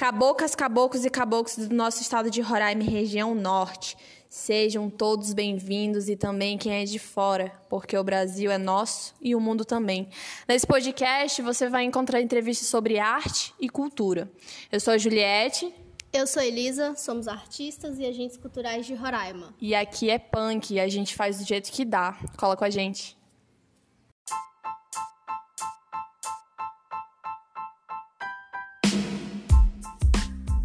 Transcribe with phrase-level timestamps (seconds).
[0.00, 3.98] Cabocas, caboclos e caboclos do nosso estado de Roraima, região norte.
[4.30, 9.34] Sejam todos bem-vindos e também quem é de fora, porque o Brasil é nosso e
[9.34, 10.08] o mundo também.
[10.48, 14.32] Nesse podcast você vai encontrar entrevistas sobre arte e cultura.
[14.72, 15.70] Eu sou a Juliette.
[16.10, 19.54] Eu sou Elisa, somos artistas e agentes culturais de Roraima.
[19.60, 22.18] E aqui é punk a gente faz do jeito que dá.
[22.38, 23.19] Cola com a gente.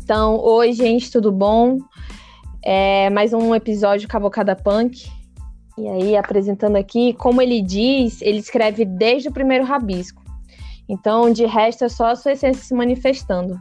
[0.06, 1.80] Então, oi, gente, tudo bom?
[2.64, 5.10] É mais um episódio Cavocada Punk.
[5.80, 10.22] E aí, apresentando aqui, como ele diz, ele escreve desde o primeiro rabisco.
[10.88, 13.60] Então, de resto, é só a sua essência se manifestando.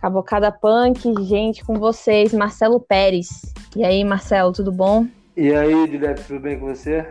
[0.00, 3.28] Cavocada Punk, gente, com vocês, Marcelo Pérez.
[3.76, 5.06] E aí, Marcelo, tudo bom?
[5.36, 7.06] E aí, Dilep, tudo bem com você?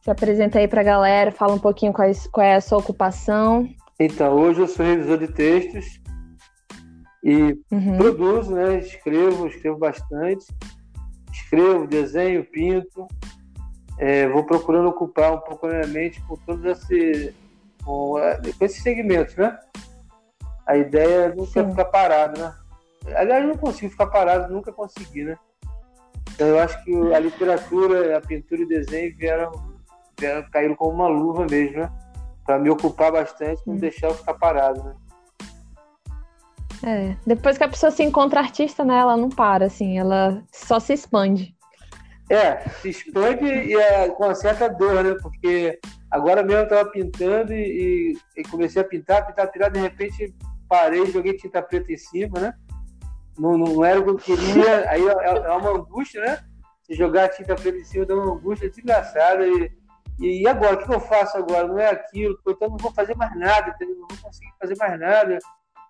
[0.00, 3.68] Se apresenta aí pra galera, fala um pouquinho qual é, qual é a sua ocupação.
[3.98, 6.05] Então, hoje eu sou revisor de textos
[7.26, 7.96] e uhum.
[7.98, 8.78] produzo, né?
[8.78, 10.46] Escrevo, escrevo bastante.
[11.32, 13.08] Escrevo, desenho, pinto.
[13.98, 17.34] É, vou procurando ocupar um pouco a minha mente com todos esse,
[17.84, 19.58] com, é, com esses segmentos, né?
[20.64, 21.70] A ideia é nunca Sim.
[21.70, 22.54] ficar parado, né?
[23.16, 25.36] Aliás, eu não consigo ficar parado, nunca consegui, né?
[26.32, 29.50] Então eu acho que a literatura, a pintura e o desenho vieram,
[30.16, 31.90] vieram caíram como uma luva mesmo, né?
[32.44, 33.78] Para me ocupar bastante, não hum.
[33.78, 34.94] deixar eu ficar parado, né?
[36.86, 40.78] É, depois que a pessoa se encontra artista, né, ela não para, assim, ela só
[40.78, 41.52] se expande.
[42.30, 45.16] É, se expande e é com uma certa dor, né?
[45.20, 50.34] Porque agora mesmo eu tava pintando e, e, comecei a pintar, pintar, pintar, de repente
[50.68, 52.54] parei, joguei tinta preta em cima, né?
[53.36, 56.38] Não, não era o que eu queria, aí é, é, é uma angústia, né?
[56.82, 59.44] Se jogar tinta preta em cima dá uma angústia desgraçada.
[59.46, 59.72] E,
[60.20, 61.66] e agora, o que eu faço agora?
[61.66, 63.96] Não é aquilo, então não vou fazer mais nada, entendeu?
[63.96, 65.38] Não vou conseguir fazer mais nada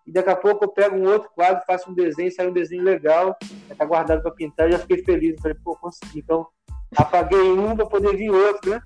[0.07, 2.85] e daqui a pouco eu pego um outro quadro, faço um desenho, sai um desenho
[2.85, 3.37] legal,
[3.69, 6.21] está guardado para pintar, já fiquei feliz, falei, pô, consegui.
[6.21, 6.47] Então,
[6.97, 8.81] apaguei um para poder vir outro, né?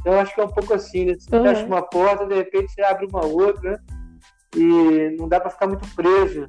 [0.00, 1.14] Então, acho que é um pouco assim, né?
[1.14, 1.44] Você uhum.
[1.44, 3.78] fecha uma porta, de repente você abre uma outra, né?
[4.56, 6.46] E não dá para ficar muito preso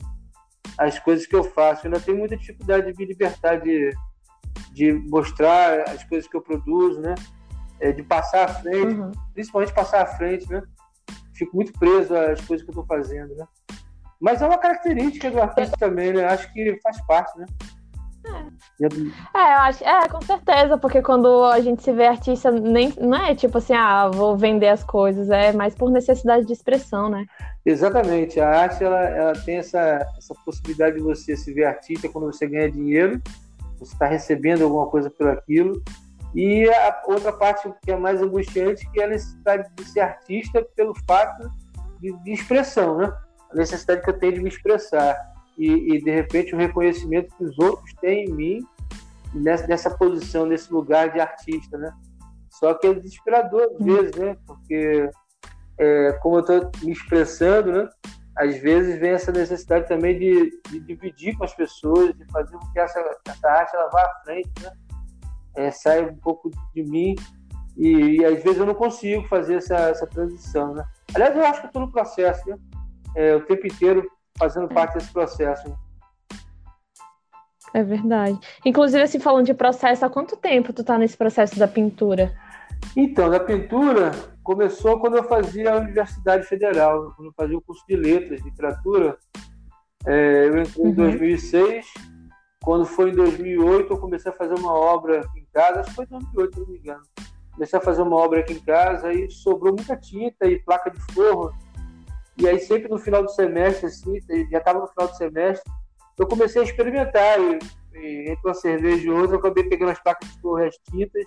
[0.78, 1.86] às coisas que eu faço.
[1.86, 3.92] Eu ainda tenho muita dificuldade de me libertar de,
[4.72, 7.14] de mostrar as coisas que eu produzo, né?
[7.80, 9.12] É, de passar à frente, uhum.
[9.34, 10.64] principalmente passar à frente, né?
[11.36, 13.46] Fico muito preso às coisas que eu estou fazendo, né?
[14.26, 16.26] Mas é uma característica do artista também, né?
[16.26, 17.46] Acho que faz parte, né?
[18.28, 18.86] É.
[18.88, 23.24] é, eu acho, é, com certeza, porque quando a gente se vê artista, nem, não
[23.24, 27.24] é tipo assim, ah, vou vender as coisas, é mais por necessidade de expressão, né?
[27.64, 32.26] Exatamente, a arte ela, ela tem essa, essa possibilidade de você se ver artista quando
[32.26, 33.22] você ganha dinheiro,
[33.78, 35.84] você está recebendo alguma coisa por aquilo,
[36.34, 40.66] e a outra parte que é mais angustiante, que é a necessidade de ser artista
[40.76, 41.48] pelo fato
[42.02, 43.14] de, de expressão, né?
[43.56, 45.18] A necessidade que eu tenho de me expressar
[45.58, 48.68] e, e de repente o reconhecimento que os outros têm em mim
[49.34, 51.94] nessa, nessa posição, nesse lugar de artista, né?
[52.50, 54.38] Só que é desesperador às vezes, né?
[54.46, 55.10] Porque
[55.78, 57.90] é, como eu estou me expressando, né?
[58.38, 62.72] Às vezes vem essa necessidade também de, de dividir com as pessoas, de fazer com
[62.72, 64.72] que essa, essa arte ela vá à frente, né?
[65.56, 67.16] É, sai um pouco de mim
[67.78, 70.86] e, e, às vezes eu não consigo fazer essa, essa transição, né?
[71.14, 72.58] Aliás, eu acho que estou no processo, né?
[73.16, 75.76] É, o tempo inteiro fazendo parte desse processo.
[77.74, 78.40] É verdade.
[78.64, 82.34] Inclusive, assim, falando de processo, há quanto tempo tu tá nesse processo da pintura?
[82.96, 84.12] Então, da pintura
[84.44, 89.18] começou quando eu fazia a Universidade Federal, quando eu fazia o curso de Letras, Literatura.
[90.06, 90.92] É, eu entrei uhum.
[90.92, 91.86] em 2006.
[92.64, 95.82] Quando foi em 2008, eu comecei a fazer uma obra aqui em casa.
[95.82, 97.02] Acho que foi em 2008, se não me engano.
[97.54, 101.00] Comecei a fazer uma obra aqui em casa e sobrou muita tinta e placa de
[101.14, 101.54] forro
[102.38, 104.20] e aí, sempre no final do semestre, assim,
[104.52, 105.72] já estava no final do semestre,
[106.18, 107.40] eu comecei a experimentar.
[107.40, 107.60] E,
[107.98, 111.26] e entre uma cerveja e outra, eu acabei pegando as placas de cor as tintas.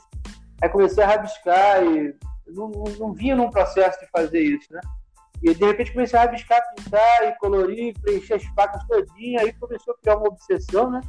[0.62, 2.14] Aí comecei a rabiscar e
[2.46, 4.80] não, não, não vinha num processo de fazer isso, né?
[5.42, 9.40] E de repente comecei a rabiscar, pintar e colorir, preencher as placas todinha.
[9.40, 11.00] Aí começou a criar uma obsessão, né?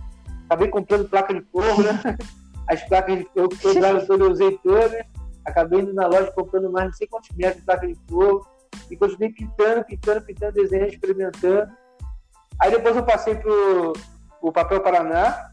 [0.45, 1.99] Acabei comprando placa de forro, né?
[2.69, 5.03] As placas de forro que eu usei todas.
[5.45, 8.45] Acabei indo na loja comprando mais não sei quantos metros de placa de forro
[8.89, 11.71] e continuei pintando, pintando, pintando, desenhando, experimentando.
[12.59, 13.93] Aí depois eu passei pro
[14.41, 15.51] o papel Paraná,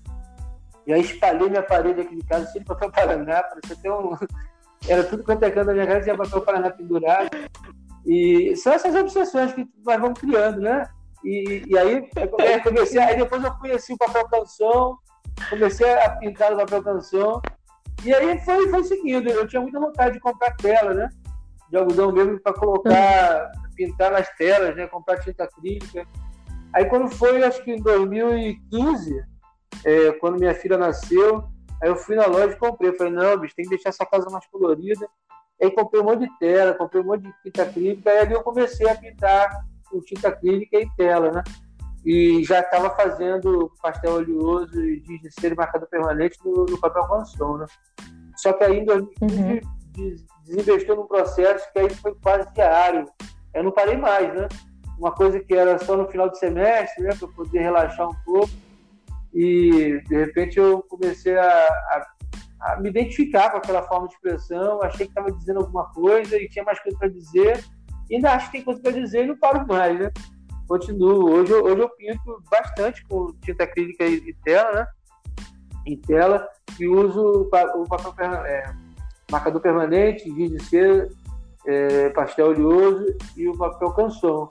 [0.87, 4.17] e aí espalhei minha parede aqui de casa, cheio de papel Paraná, parecia até um.
[4.89, 7.31] Era tudo quanto é canto da minha casa, tinha papel Paraná pendurado.
[8.07, 10.89] E são essas obsessões que nós vamos criando, né?
[11.25, 14.97] E, e aí eu comecei, aí depois eu conheci o papel canção,
[15.51, 17.43] comecei a pintar o papel canção,
[18.05, 19.29] e aí foi, foi seguindo.
[19.29, 21.09] Eu tinha muita vontade de comprar tela, né?
[21.71, 24.87] De algodão mesmo para colocar, pintar nas telas, né?
[24.87, 26.07] Comprar tinta acrílica.
[26.73, 29.25] Aí quando foi, acho que em 2015,
[29.85, 31.45] é, quando minha filha nasceu,
[31.83, 32.91] aí eu fui na loja e comprei.
[32.91, 35.09] Eu falei, não, bicho, tem que deixar essa casa mais colorida.
[35.63, 38.43] Aí comprei um monte de tela, comprei um monte de tinta acrílica, aí ali eu
[38.43, 41.43] comecei a pintar com tinta acrílica e tela, né?
[42.05, 47.09] E já estava fazendo pastel oleoso e giz de cera marcador permanente no, no papel
[47.09, 47.67] canção, né?
[48.37, 49.57] Só que aí em 2015
[49.99, 50.36] uhum.
[50.47, 53.07] Desinvestiu num processo que aí foi quase diário.
[53.55, 54.49] Eu não parei mais, né?
[54.99, 57.15] Uma coisa que era só no final de semestre, né?
[57.19, 58.51] Para poder relaxar um pouco.
[59.35, 62.17] E de repente eu comecei a, a
[62.61, 66.49] a me identificar com aquela forma de expressão, achei que estava dizendo alguma coisa e
[66.49, 67.65] tinha mais coisa para dizer,
[68.09, 70.11] e ainda acho que tem coisa para dizer e não paro mais, né?
[70.67, 71.31] Continuo.
[71.31, 74.87] Hoje, hoje eu pinto bastante com tinta acrílica e, e tela, né?
[75.87, 76.49] Em tela,
[76.81, 78.75] e uso o, papel é,
[79.31, 81.09] marcador permanente, giz de cera,
[81.67, 84.49] é, pastel oleoso e o papel canção.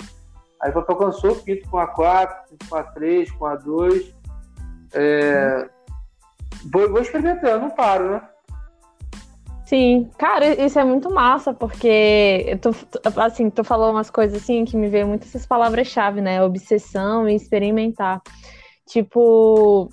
[0.62, 2.36] Aí o papel canção pinto com A4,
[2.70, 4.14] com A3, com A2.
[4.94, 5.70] É,
[6.72, 8.22] Vou, vou experimentando, não paro, né?
[9.66, 12.70] Sim, cara, isso é muito massa, porque eu tô,
[13.20, 16.44] assim, tô falando umas coisas assim que me veio muito essas palavras-chave, né?
[16.44, 18.22] Obsessão e experimentar.
[18.88, 19.90] Tipo,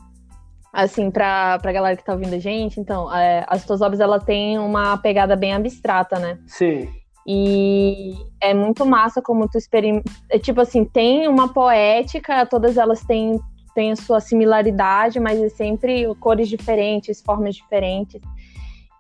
[0.73, 4.19] assim, pra, pra galera que tá ouvindo a gente, então, é, as tuas obras, ela
[4.19, 6.39] tem uma pegada bem abstrata, né?
[6.47, 6.89] Sim.
[7.27, 10.11] E é muito massa como tu experimenta.
[10.31, 13.39] É, tipo assim, tem uma poética, todas elas têm
[13.75, 18.21] tem a sua similaridade, mas é sempre cores diferentes, formas diferentes.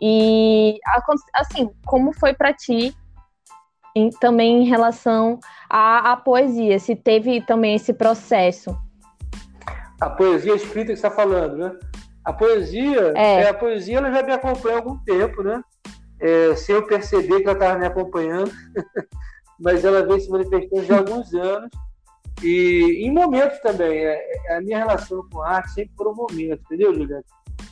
[0.00, 0.78] E
[1.34, 2.94] assim, como foi para ti
[3.94, 5.38] em, também em relação
[5.68, 6.78] à, à, poesia?
[6.78, 8.76] Se teve também esse processo?
[10.02, 11.78] A poesia escrita que está falando, né?
[12.24, 13.42] A poesia, é.
[13.42, 13.48] é.
[13.48, 15.62] a poesia ela já me acompanha há algum tempo, né?
[16.20, 18.50] É, sem eu perceber que ela estava me acompanhando,
[19.60, 21.70] mas ela vem se manifestando já há alguns anos.
[22.42, 26.64] E em momentos também, é, é, a minha relação com a arte sempre foram momentos,
[26.64, 27.28] entendeu, Juliette?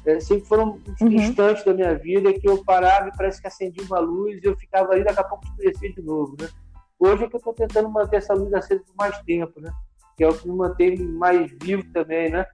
[0.07, 1.09] É, sempre foram uhum.
[1.09, 4.57] instantes da minha vida que eu parava e parece que acendia uma luz e eu
[4.57, 6.49] ficava ali, daqui a pouco escurecia de novo, né?
[6.97, 9.73] Hoje é que eu estou tentando manter essa luz acesa por mais tempo, né?
[10.21, 12.45] Que é o que me mantém mais vivo também, né?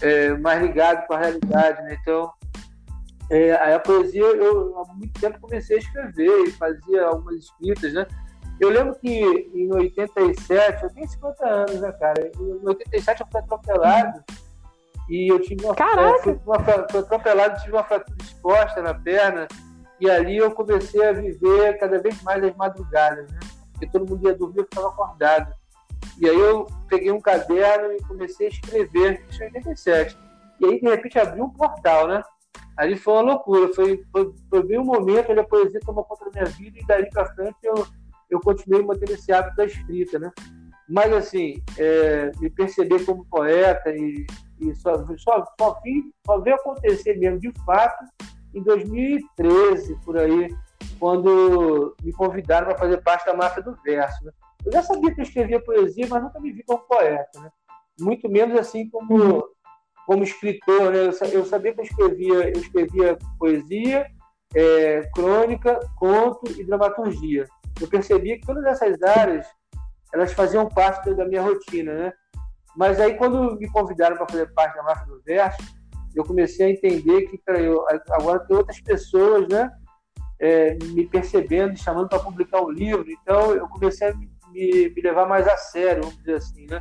[0.00, 1.96] É, mais ligado com a realidade, né?
[2.02, 2.32] Então,
[3.30, 8.04] é, a poesia, eu há muito tempo comecei a escrever e fazia algumas escritas, né?
[8.60, 9.08] Eu lembro que
[9.54, 12.28] em 87, eu tenho 50 anos, né, cara?
[12.40, 14.24] Em 87 eu fui atropelado
[15.08, 16.24] e eu tive uma, Caraca.
[16.24, 16.58] Fui, uma,
[16.90, 19.46] fui atropelado, tive uma fratura exposta na perna
[20.00, 23.38] e ali eu comecei a viver cada vez mais as madrugadas, né?
[23.70, 25.61] Porque todo mundo ia dormir, eu ficava acordado.
[26.20, 30.18] E aí eu peguei um caderno e comecei a escrever, isso em 87.
[30.60, 32.22] E aí, de repente, abriu um portal, né?
[32.76, 36.26] Ali foi uma loucura, foi, foi, foi bem um momento onde a poesia tomou conta
[36.26, 37.86] da minha vida e dali para frente eu
[38.32, 40.32] eu continuei mantendo esse hábito da escrita, né?
[40.88, 44.26] Mas, assim, é, me perceber como poeta e,
[44.58, 48.04] e só, só, só, vi, só veio acontecer mesmo, de fato,
[48.54, 50.48] em 2013, por aí,
[50.98, 54.24] quando me convidaram para fazer parte da máfia do verso.
[54.24, 54.32] Né?
[54.64, 57.50] Eu já sabia que eu escrevia poesia, mas nunca me vi como poeta, né?
[58.00, 59.44] Muito menos assim como,
[60.06, 61.10] como escritor, né?
[61.32, 64.06] Eu sabia que eu escrevia, eu escrevia poesia,
[64.54, 67.46] é, crônica, conto e dramaturgia
[67.80, 69.46] eu percebia que todas essas áreas
[70.12, 72.12] elas faziam parte da minha rotina, né?
[72.76, 75.62] Mas aí quando me convidaram para fazer parte da marca do verso,
[76.14, 79.70] eu comecei a entender que eu, agora tem outras pessoas, né?
[80.38, 83.06] É, me percebendo, chamando para publicar um livro.
[83.10, 86.80] Então eu comecei a me, me, me, levar mais a sério, vamos dizer assim, né?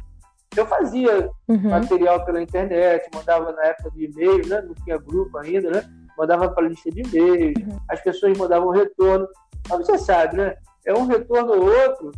[0.55, 1.69] Eu fazia uhum.
[1.69, 4.61] material pela internet, mandava na época de e-mail, né?
[4.61, 5.83] Não tinha grupo ainda, né?
[6.17, 7.79] Mandava para a lista de e-mails, uhum.
[7.89, 9.27] as pessoas mandavam retorno.
[9.69, 10.55] Mas você sabe, né?
[10.85, 12.11] é um retorno ou outro,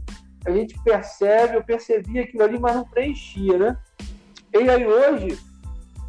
[0.45, 3.77] a gente percebe, eu percebi aquilo ali, mas não preenchia, né?
[4.53, 5.37] E aí hoje,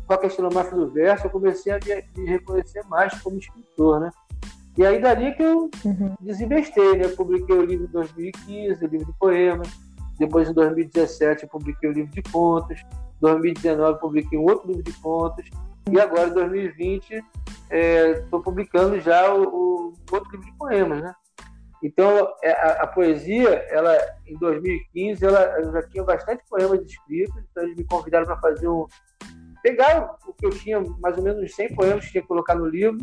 [0.07, 3.39] com a questão da máfia do verso, eu comecei a me, me reconhecer mais como
[3.39, 4.11] escritor, né?
[4.77, 6.15] E aí dali que eu uhum.
[6.21, 7.09] desinvestei, né?
[7.09, 9.69] Publiquei o livro em 2015, o livro de poemas.
[10.19, 12.81] Depois, em 2017, eu publiquei o livro de contos.
[12.81, 15.49] Em 2019, publiquei um outro livro de contos.
[15.91, 21.15] E agora, em 2020, estou é, publicando já o, o, outro livro de poemas, né?
[21.83, 27.37] Então, é, a, a, poesia, ela em 2015, ela, eu já tinha bastante poemas escritos,
[27.51, 28.87] então eles me convidaram para fazer um.
[29.63, 32.55] pegar o que eu tinha, mais ou menos uns 100 poemas que tinha que colocar
[32.55, 32.99] no livro,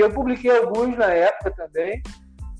[0.00, 2.02] eu publiquei alguns na época também.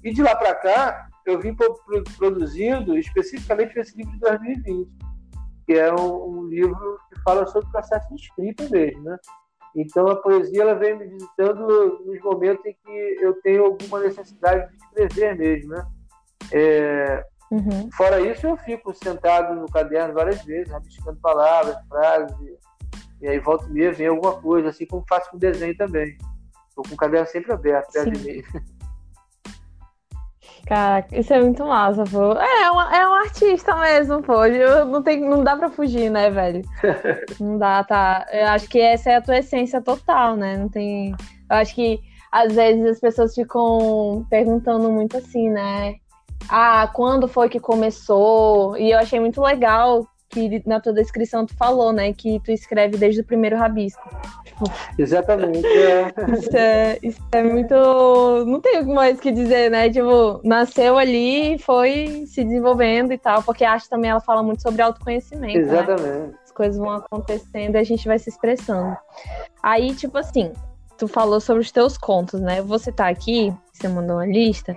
[0.02, 4.90] E de lá para cá, eu vim pro, pro, produzindo especificamente esse livro de 2020,
[5.66, 9.16] que é um, um livro que fala sobre o processo de escrita mesmo, né?
[9.74, 14.70] Então a poesia ela vem me visitando nos momentos em que eu tenho alguma necessidade
[14.70, 15.86] de escrever mesmo, né?
[16.52, 17.88] É, Uhum.
[17.92, 22.36] Fora isso, eu fico sentado no caderno várias vezes, rabiscando palavras, frases,
[23.20, 26.16] e aí volto mesmo, vem alguma coisa, assim como faço com desenho também.
[26.76, 28.42] Estou com o caderno sempre aberto, perto de mim.
[30.66, 32.32] Cara, isso é muito massa, pô.
[32.32, 34.34] É, é, uma, é um artista mesmo, pô.
[34.90, 36.62] Não, tem, não dá pra fugir, né, velho?
[37.40, 38.26] não dá, tá.
[38.32, 40.58] Eu acho que essa é a tua essência total, né?
[40.58, 41.12] Não tem.
[41.48, 42.00] Eu acho que
[42.32, 45.94] às vezes as pessoas ficam perguntando muito assim, né?
[46.48, 48.76] Ah, quando foi que começou?
[48.76, 52.12] E eu achei muito legal que na tua descrição tu falou, né?
[52.12, 54.08] Que tu escreve desde o primeiro rabisco.
[54.98, 55.66] Exatamente.
[55.66, 56.12] É.
[56.36, 57.74] Isso, é, isso é muito.
[58.46, 59.90] Não tem mais o que dizer, né?
[59.90, 64.42] Tipo, nasceu ali e foi se desenvolvendo e tal, porque a arte também ela fala
[64.42, 65.58] muito sobre autoconhecimento.
[65.58, 65.64] Né?
[65.64, 66.02] Exatamente.
[66.02, 66.30] Né?
[66.44, 68.96] As coisas vão acontecendo e a gente vai se expressando.
[69.62, 70.52] Aí, tipo assim,
[70.96, 72.62] tu falou sobre os teus contos, né?
[72.62, 74.76] Você tá aqui, você mandou uma lista,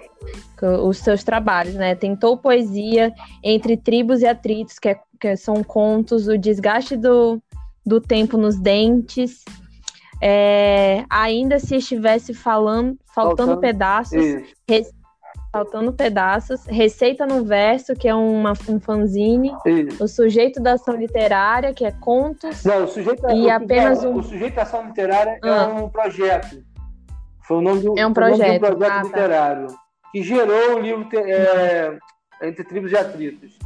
[0.84, 1.96] os seus trabalhos, né?
[1.96, 7.42] Tentou poesia entre tribos e atritos, que, é, que são contos, o desgaste do,
[7.86, 9.44] do tempo nos dentes,
[10.22, 14.24] é, ainda se estivesse falando, faltando, faltando pedaços,
[14.68, 14.86] re,
[15.52, 20.04] faltando pedaços, receita no verso, que é uma, um fanzine, isso.
[20.04, 24.16] o sujeito da ação literária, que é contos, Não, o sujeito, e o, apenas um...
[24.16, 25.72] o sujeito da ação literária é ah.
[25.78, 26.64] é um projeto.
[27.42, 29.04] Foi o nome, do, é um projeto, um projeto ah, tá.
[29.04, 29.68] literário
[30.12, 31.98] que gerou o livro é,
[32.42, 33.58] Entre Tribos e Atritos.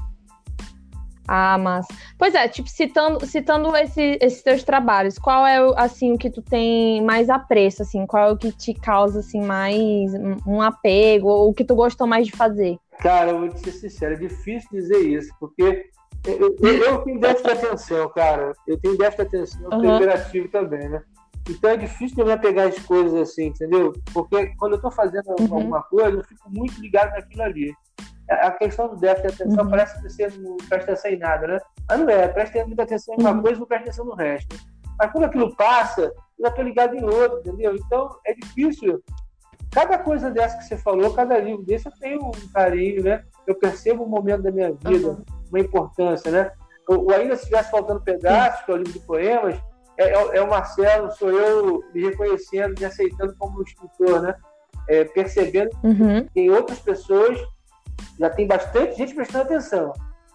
[1.27, 1.85] Ah, mas.
[2.17, 6.41] Pois é, tipo, citando, citando esse, esses teus trabalhos, qual é assim o que tu
[6.41, 8.05] tem mais apreço, assim?
[8.05, 10.13] Qual é o que te causa assim mais
[10.45, 12.77] um apego, ou o que tu gostou mais de fazer?
[12.99, 15.89] Cara, eu vou te ser sincero, é difícil dizer isso, porque
[16.25, 18.53] eu, eu, eu tenho déficit de atenção, cara.
[18.67, 21.01] Eu tenho déficit de atenção, eu tenho hiperativo também, né?
[21.49, 23.93] Então é difícil de me pegar as coisas assim, entendeu?
[24.13, 25.55] Porque quando eu tô fazendo uhum.
[25.55, 27.73] alguma coisa, eu fico muito ligado naquilo ali
[28.29, 29.69] a questão do déficit de atenção uhum.
[29.69, 31.59] parece que você não presta atenção em nada, né?
[31.89, 33.41] Mas não é, presta muita atenção em uma uhum.
[33.41, 34.55] coisa e não presta atenção no resto.
[34.97, 37.75] Mas quando aquilo passa, eu já estou ligado em outro, entendeu?
[37.75, 39.03] Então é difícil.
[39.71, 43.23] Cada coisa dessa que você falou, cada livro desse, eu tenho um carinho, né?
[43.47, 45.23] Eu percebo um momento da minha vida, uhum.
[45.49, 46.51] uma importância, né?
[46.87, 49.59] O Ainda Se Estivesse Faltando Pedaços, que é o livro de poemas,
[49.97, 54.35] é, é, é, o Marcelo, sou eu me reconhecendo, me aceitando como escritor, né?
[54.87, 56.27] É, percebendo uhum.
[56.27, 57.39] que em outras pessoas
[58.19, 59.93] já tem bastante gente prestando atenção.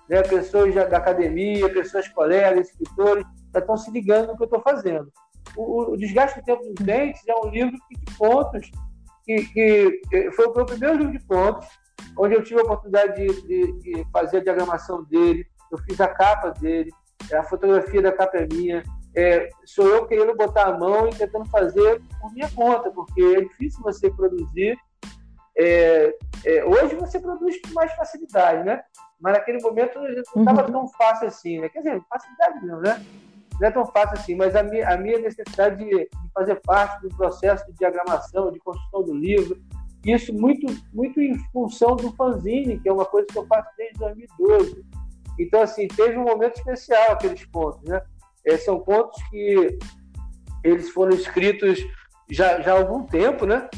[0.09, 0.23] Né?
[0.23, 5.13] Pessoas da academia, pessoas colegas, escritores, já estão se ligando no que eu estou fazendo.
[5.57, 8.71] O, o, Desgaste do Tempo dos Dentes é um livro de contos,
[9.25, 10.01] que, que,
[10.33, 11.67] foi o meu primeiro livro de contos,
[12.17, 16.09] onde eu tive a oportunidade de, de, de fazer a diagramação dele, eu fiz a
[16.09, 16.91] capa dele,
[17.33, 18.83] a fotografia da capa é minha,
[19.15, 23.41] é, sou eu querendo botar a mão e tentando fazer por minha conta, porque é
[23.41, 24.79] difícil você produzir
[25.59, 28.83] é, é, hoje você produz com mais facilidade, né?
[29.21, 30.73] Mas naquele momento não estava uhum.
[30.73, 31.69] tão fácil assim, né?
[31.69, 33.05] Quer dizer, facilidade não, né?
[33.61, 37.03] Não é tão fácil assim, mas a minha, a minha necessidade de, de fazer parte
[37.03, 39.61] do processo de diagramação, de construção do livro,
[40.05, 43.99] isso muito, muito em função do fanzine, que é uma coisa que eu faço desde
[43.99, 44.85] 2012.
[45.39, 48.01] Então, assim, teve um momento especial aqueles pontos, né?
[48.45, 49.79] É, são pontos que
[50.65, 51.81] eles foram escritos
[52.31, 53.69] já, já há algum tempo, né?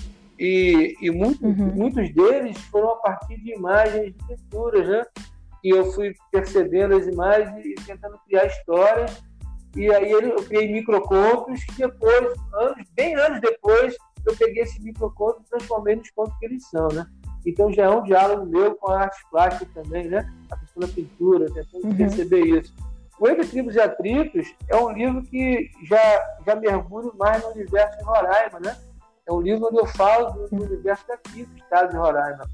[0.41, 1.67] E, e muito, uhum.
[1.75, 5.05] muitos deles foram a partir de imagens de pinturas, né?
[5.63, 9.23] E eu fui percebendo as imagens e tentando criar histórias.
[9.77, 13.95] E aí eu criei microcontos que depois, anos, bem anos depois,
[14.27, 17.07] eu peguei esses microcontos e transformei nos contos que eles são, né?
[17.45, 20.27] Então já é um diálogo meu com a arte plástica também, né?
[20.51, 21.97] A questão da pintura, tentando uhum.
[21.97, 22.75] perceber isso.
[23.21, 26.01] O Entre Tribos e Atritos é um livro que já,
[26.47, 28.75] já mergulha mais no universo de Roraima, né?
[29.31, 32.49] É um livro onde eu falo do, universo daqui, do estado de Roraima.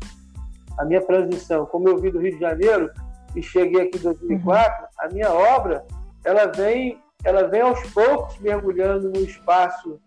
[0.79, 2.91] A minha transição, como eu vim do Rio de Janeiro
[3.35, 4.89] e cheguei aqui em 2004, uhum.
[4.99, 5.87] a minha obra
[6.23, 9.99] ela vem, ela vem aos poucos mergulhando no espaço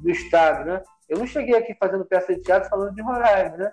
[0.00, 0.82] do estado, né?
[1.06, 3.72] Eu não cheguei aqui fazendo peça de teatro falando de Roraima, né?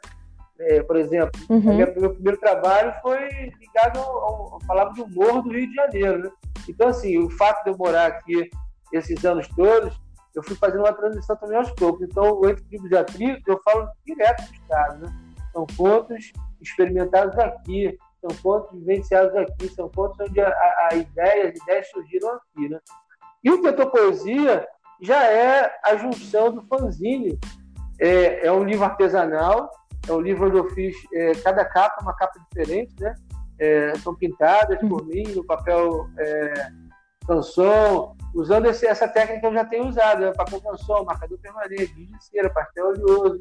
[0.59, 1.77] É, por exemplo, uhum.
[1.77, 3.25] meu, meu, primeiro trabalho foi
[3.57, 6.29] ligado ao, ao, palavra do humor do Rio de Janeiro, né?
[6.67, 8.49] Então, assim, o fato de eu morar aqui
[8.91, 9.97] esses anos todos
[10.35, 12.01] eu fui fazendo uma transição também aos poucos.
[12.01, 15.05] Então, o Entre Tribos de Atritos, eu falo direto do Estado.
[15.05, 15.13] Né?
[15.51, 21.49] São pontos experimentados aqui, são pontos vivenciados aqui, são pontos onde a, a, a ideia,
[21.49, 22.69] as ideias surgiram aqui.
[22.69, 22.79] Né?
[23.43, 24.67] E o Tetor Poesia
[25.01, 27.37] já é a junção do fanzine.
[27.99, 29.69] É, é um livro artesanal,
[30.07, 33.13] é um livro onde eu fiz é, cada capa, uma capa diferente, né?
[33.59, 36.53] É, são pintadas por mim no papel é,
[37.25, 40.33] canção, usando esse, essa técnica que eu já tenho usado, né?
[40.33, 43.39] papel canção, marcador permanente, giz de cera, pastel oleoso.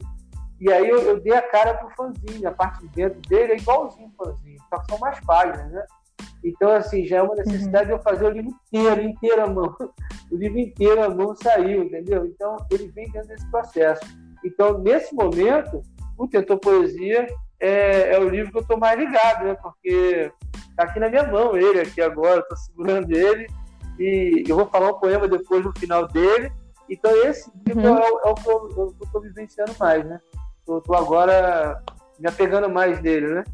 [0.60, 3.56] E aí eu, eu dei a cara pro fanzine, a parte de dentro dele é
[3.56, 5.84] igualzinho o fanzine, só que são mais páginas, né?
[6.44, 7.96] Então, assim, já é uma necessidade uhum.
[7.96, 9.74] de eu fazer o livro inteiro, inteiro à mão.
[10.30, 12.24] O livro inteiro à mão saiu, entendeu?
[12.24, 14.00] Então, ele vem dentro desse processo.
[14.42, 15.82] Então, nesse momento,
[16.16, 17.26] o Tentor Poesia
[17.60, 19.54] é, é o livro que eu estou mais ligado, né?
[19.60, 20.32] Porque
[20.74, 23.46] tá aqui na minha mão ele aqui agora, estou segurando ele
[23.98, 26.52] e eu vou falar um poema depois no final dele.
[26.88, 27.98] Então, esse livro uhum.
[27.98, 30.20] é, é, o que eu estou vivenciando mais, né?
[30.66, 31.82] Eu estou agora
[32.18, 33.44] me apegando mais dele, né?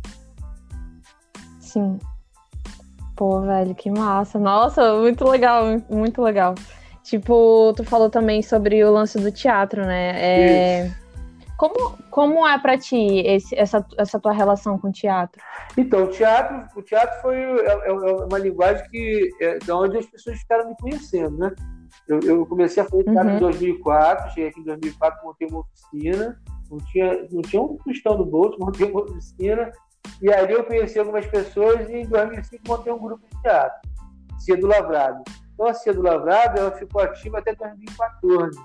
[1.61, 1.99] Sim.
[3.15, 4.39] Pô, velho, que massa.
[4.39, 6.55] Nossa, muito legal, muito legal.
[7.03, 10.13] Tipo, tu falou também sobre o lance do teatro, né?
[10.17, 10.91] É...
[11.59, 15.43] Como, como é para ti esse, essa, essa tua relação com o teatro?
[15.77, 19.99] Então, o teatro, o teatro foi é, é, é uma linguagem que é de onde
[19.99, 21.53] as pessoas ficaram me conhecendo, né?
[22.07, 23.37] Eu, eu comecei a fazer teatro uhum.
[23.37, 28.17] em 2004, cheguei aqui em 2004, montei uma oficina, não tinha, não tinha um tostão
[28.17, 29.73] no bolso, montei uma oficina
[30.23, 33.81] e ali eu conheci algumas pessoas e em 2005 montei um grupo de teatro,
[34.39, 35.25] Cia do Lavrado.
[35.55, 38.57] Então a Cia do Lavrado ela ficou ativa até 2014.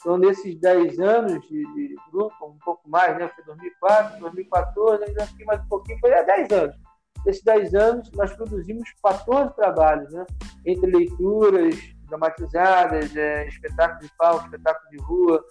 [0.00, 3.28] Então nesses 10 anos de, de, grupo, um pouco mais, né?
[3.34, 6.76] Foi 2004, 2014, ainda fiquei mais um pouquinho, foi há 10 anos.
[7.26, 10.24] Nesses 10 anos nós produzimos 14 trabalhos, né?
[10.64, 11.74] Entre leituras
[12.08, 15.44] dramatizadas, é, espetáculo de palco, espetáculo de rua,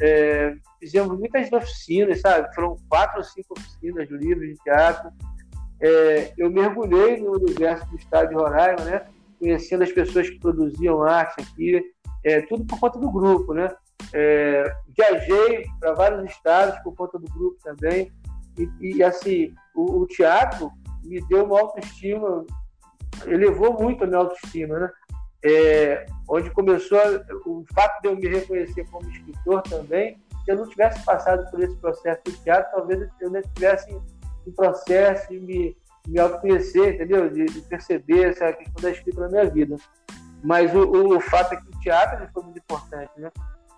[0.00, 2.52] é, fizemos muitas oficinas, sabe?
[2.54, 5.10] Foram quatro ou cinco oficinas de livros de teatro.
[5.80, 9.06] É, eu mergulhei no universo do estado de Roraima, né?
[9.38, 11.82] Conhecendo as pessoas que produziam arte aqui,
[12.24, 13.68] é, tudo por conta do grupo, né?
[14.12, 18.12] É, viajei para vários estados por conta do grupo também.
[18.58, 20.70] E, e assim, o, o, teatro
[21.04, 22.44] me deu uma autoestima,
[23.26, 24.90] elevou muito a minha autoestima, né?
[25.42, 26.98] É, onde começou
[27.46, 31.62] o fato de eu me reconhecer como escritor também se eu não tivesse passado por
[31.62, 33.94] esse processo do teatro, talvez eu não tivesse
[34.46, 35.76] um processo de me,
[36.06, 37.30] me autoconhecer, entendeu?
[37.30, 39.76] De, de, perceber essa questão da escrita na minha vida.
[40.42, 43.30] Mas o, o fato é que o teatro foi muito importante, né?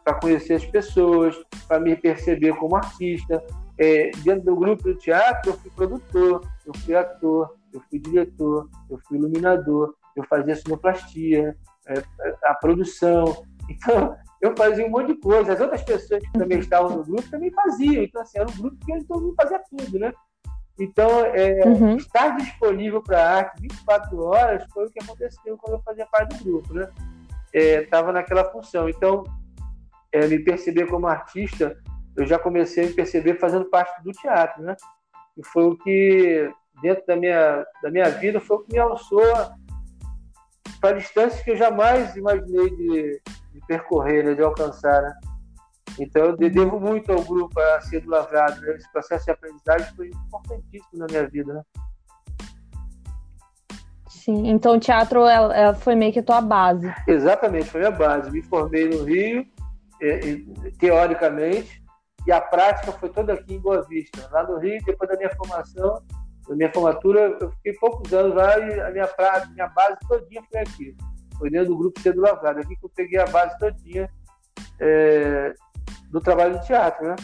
[0.05, 1.37] Para conhecer as pessoas,
[1.69, 3.43] para me perceber como artista.
[3.79, 8.69] É, dentro do grupo do teatro, eu fui produtor, eu fui ator, eu fui diretor,
[8.91, 12.03] eu fui iluminador, eu fazia sonoplastia, é,
[12.45, 13.25] a produção.
[13.71, 15.53] Então, eu fazia um monte de coisa.
[15.53, 18.03] As outras pessoas que também estavam no grupo também faziam.
[18.03, 20.13] Então, assim, era um grupo que todo mundo fazia tudo, né?
[20.79, 21.97] Então, é, uhum.
[21.97, 26.37] estar disponível para a arte 24 horas foi o que aconteceu quando eu fazia parte
[26.39, 26.89] do grupo, né?
[27.53, 28.89] Estava é, naquela função.
[28.89, 29.23] Então,
[30.13, 31.77] é, me perceber como artista,
[32.17, 34.77] eu já comecei a me perceber fazendo parte do teatro, né?
[35.37, 36.51] E foi o que,
[36.83, 39.23] dentro da minha, da minha vida, foi o que me alçou
[40.81, 43.23] para distâncias que eu jamais imaginei de,
[43.53, 45.13] de percorrer, né, de alcançar, né?
[45.99, 48.75] Então eu devo muito ao grupo a ser do Lavrado, né?
[48.77, 51.63] esse processo de aprendizagem foi importantíssimo na minha vida, né?
[54.09, 56.93] Sim, então o teatro ela, ela foi meio que a tua base.
[57.09, 58.31] Exatamente, foi a base.
[58.31, 59.45] Me formei no Rio,
[60.79, 61.83] teoricamente,
[62.27, 64.29] e a prática foi toda aqui em Boa Vista.
[64.31, 66.03] Lá no Rio, depois da minha formação,
[66.49, 70.43] da minha formatura, eu fiquei poucos anos lá e a minha prática, minha base todinha
[70.51, 70.97] foi aqui
[71.43, 72.61] foi dentro do grupo Cedo Lavrado.
[72.61, 74.09] Aqui que eu peguei a base todinha
[74.79, 75.53] é,
[76.09, 77.17] do trabalho de teatro, né?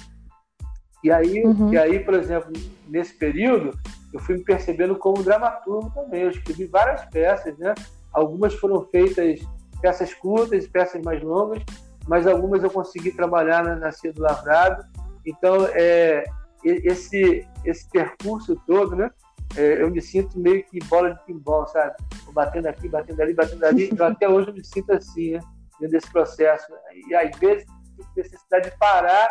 [1.04, 1.72] E aí, uhum.
[1.72, 2.52] e aí, por exemplo,
[2.88, 3.78] nesse período,
[4.12, 6.22] eu fui me percebendo como dramaturgo também.
[6.22, 7.74] Eu escrevi várias peças, né?
[8.12, 9.38] Algumas foram feitas
[9.80, 11.62] peças curtas, peças mais longas,
[12.08, 14.82] mas algumas eu consegui trabalhar na, na Cedo Lavrado.
[15.24, 16.24] Então, é,
[16.64, 19.10] esse, esse percurso todo, né?
[19.56, 21.94] é, eu me sinto meio que bola de pinball, sabe?
[22.32, 23.90] Batendo aqui, batendo ali, batendo ali.
[23.96, 25.40] Eu até hoje eu me sinto assim, né?
[25.80, 26.66] Dentro desse processo.
[27.08, 27.64] E às vezes
[27.96, 29.28] tenho necessidade de parar,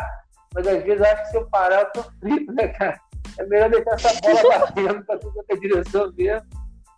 [0.54, 3.00] mas às vezes acho que se eu parar eu tô frito, né, cara?
[3.38, 6.46] É melhor deixar essa bola batendo para tudo quanto é direção mesmo.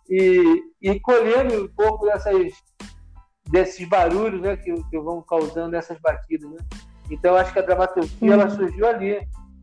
[0.09, 2.51] E, e colhendo um pouco dessas,
[3.51, 6.49] desses barulhos né, que, que vão causando nessas batidas.
[6.49, 6.57] Né?
[7.09, 8.41] Então, acho que a dramaturgia uhum.
[8.41, 9.19] ela surgiu ali.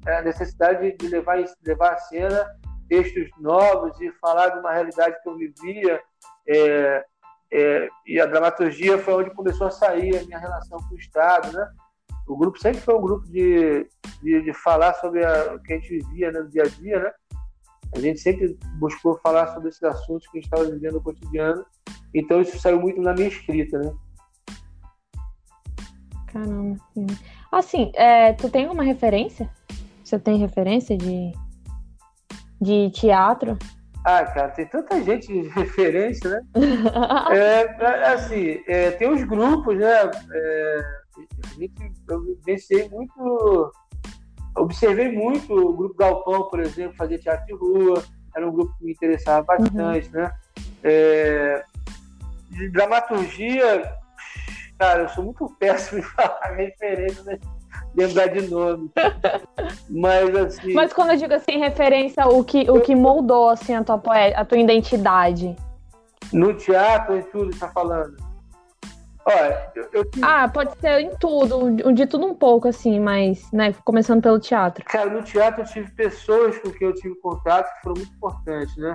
[0.07, 2.46] A necessidade de levar, levar a cena
[2.88, 6.01] textos novos e falar de uma realidade que eu vivia.
[6.48, 7.05] É,
[7.53, 11.53] é, e a dramaturgia foi onde começou a sair a minha relação com o Estado,
[11.53, 11.68] né?
[12.27, 13.88] O grupo sempre foi um grupo de,
[14.22, 17.01] de, de falar sobre a, o que a gente vivia né, no dia a dia,
[17.01, 17.12] né?
[17.94, 21.64] A gente sempre buscou falar sobre esses assuntos que a gente estava vivendo no cotidiano.
[22.14, 23.92] Então isso saiu muito na minha escrita, né?
[26.27, 26.79] Caramba.
[27.51, 29.51] Assim, é, tu tem uma referência?
[30.05, 31.33] Você tem referência de
[32.61, 33.57] de teatro?
[34.05, 36.42] Ah, cara, tem tanta gente de referência, né?
[37.37, 40.11] é, assim, é, tem os grupos, né?
[40.33, 40.81] É,
[41.44, 43.72] a gente, eu vivenciei muito
[44.61, 48.03] observei muito o Grupo Galpão, por exemplo, fazer teatro de rua,
[48.35, 50.23] era um grupo que me interessava bastante, uhum.
[50.23, 50.33] né?
[50.83, 51.64] É,
[52.51, 53.92] de dramaturgia,
[54.79, 57.38] cara, eu sou muito péssimo em falar referência, né?
[57.94, 58.90] lembrar de nome.
[59.90, 60.73] Mas assim.
[60.73, 64.44] Mas quando eu digo assim, referência, o que, o que moldou assim, a, tua, a
[64.44, 65.57] tua identidade?
[66.33, 68.28] No teatro e tudo, tá falando?
[69.29, 70.11] Olha, eu, eu...
[70.23, 74.83] Ah, pode ser em tudo, de tudo um pouco, assim, mas, né, começando pelo teatro.
[74.87, 78.75] Cara, no teatro eu tive pessoas com quem eu tive contato que foram muito importantes,
[78.79, 78.95] né?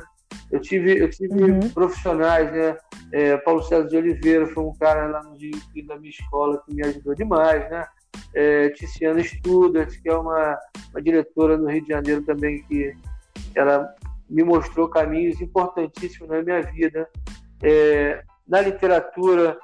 [0.51, 1.69] Eu tive, eu tive uhum.
[1.69, 2.75] profissionais, né?
[3.11, 5.53] É, Paulo César de Oliveira foi um cara lá no Rio
[5.85, 7.85] da minha escola que me ajudou demais, né?
[8.33, 10.57] É, Tiziana Studart, que é uma,
[10.89, 12.91] uma diretora no Rio de Janeiro também, que
[13.53, 13.93] ela
[14.27, 17.07] me mostrou caminhos importantíssimos na minha vida.
[17.61, 19.57] É, na literatura,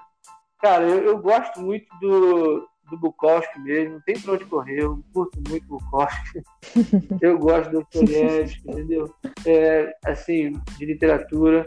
[0.60, 5.02] Cara, eu, eu gosto muito do, do Bukowski mesmo, não tem pra onde correr, eu
[5.14, 6.42] curto muito Bukowski.
[7.22, 9.14] eu gosto do Dostoiévski, entendeu?
[9.46, 11.66] É, assim, de literatura.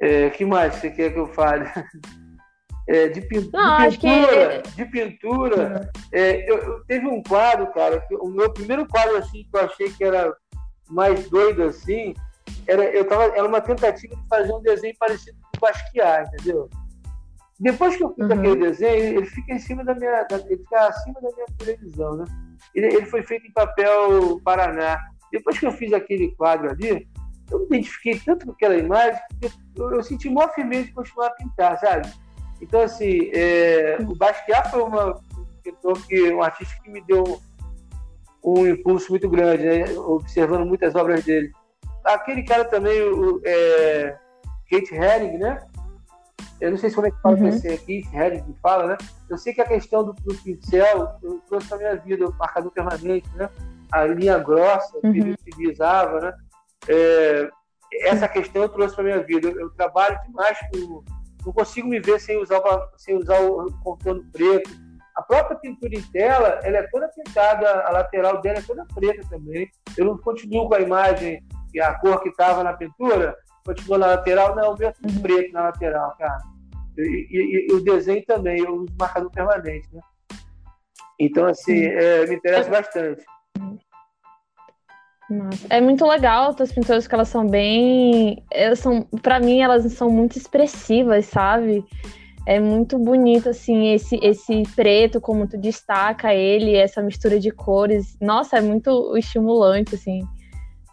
[0.00, 1.64] É, que mais você quer que eu fale?
[2.86, 4.70] É, de, pin não, de, pintura, que...
[4.76, 6.02] de pintura, uhum.
[6.12, 9.60] é, eu, eu, teve um quadro, cara, que, o meu primeiro quadro assim que eu
[9.62, 10.36] achei que era
[10.90, 12.12] mais doido assim,
[12.66, 16.68] era, eu tava, era uma tentativa de fazer um desenho parecido com o Basquiat, entendeu?
[17.64, 18.32] Depois que eu fiz uhum.
[18.32, 22.24] aquele desenho, ele fica em cima da minha, ele fica acima da minha televisão, né?
[22.74, 25.00] Ele, ele, foi feito em papel Paraná.
[25.32, 27.08] Depois que eu fiz aquele quadro ali,
[27.50, 31.28] eu me identifiquei tanto com aquela imagem que eu, eu senti maior firmeza de continuar
[31.28, 32.12] a pintar, sabe?
[32.60, 35.18] Então, assim, é, o Basquiat foi uma,
[35.84, 37.40] um que, um artista que me deu
[38.44, 39.84] um impulso muito grande, né?
[40.00, 41.50] Observando muitas obras dele.
[42.04, 44.18] Aquele cara também, o é,
[44.70, 45.66] Kate Herring, né?
[46.60, 47.48] Eu não sei se como é que fala uhum.
[47.48, 48.96] esse aqui, se Red que fala, né?
[49.28, 52.70] Eu sei que a questão do, do pincel eu trouxe para minha vida, o marcador
[52.70, 53.48] permanente, né?
[53.92, 55.14] A linha grossa que uhum.
[55.14, 56.34] ele utilizava, né?
[56.88, 57.50] É,
[58.02, 59.48] essa questão eu trouxe para minha vida.
[59.48, 61.04] Eu, eu, trabalho demais com.
[61.44, 62.60] Não consigo me ver sem usar,
[62.96, 64.70] sem usar o contorno preto.
[65.14, 69.22] A própria pintura em tela, ela é toda pintada, a lateral dela é toda preta
[69.28, 69.70] também.
[69.96, 74.06] Eu não continuo com a imagem e a cor que estava na pintura, continua na
[74.08, 75.22] lateral, não, o meu é tudo uhum.
[75.22, 76.38] preto na lateral, cara.
[76.96, 80.00] E, e, e, o desenho também, eu uso marcador permanente, né?
[81.18, 83.24] Então, assim, é, me interessa bastante.
[85.30, 85.66] Nossa.
[85.70, 88.44] É muito legal as pinturas que elas são bem.
[88.50, 91.84] Elas são, para mim, elas são muito expressivas, sabe?
[92.46, 98.18] É muito bonito, assim, esse, esse preto, como tu destaca ele, essa mistura de cores.
[98.20, 100.20] Nossa, é muito estimulante, assim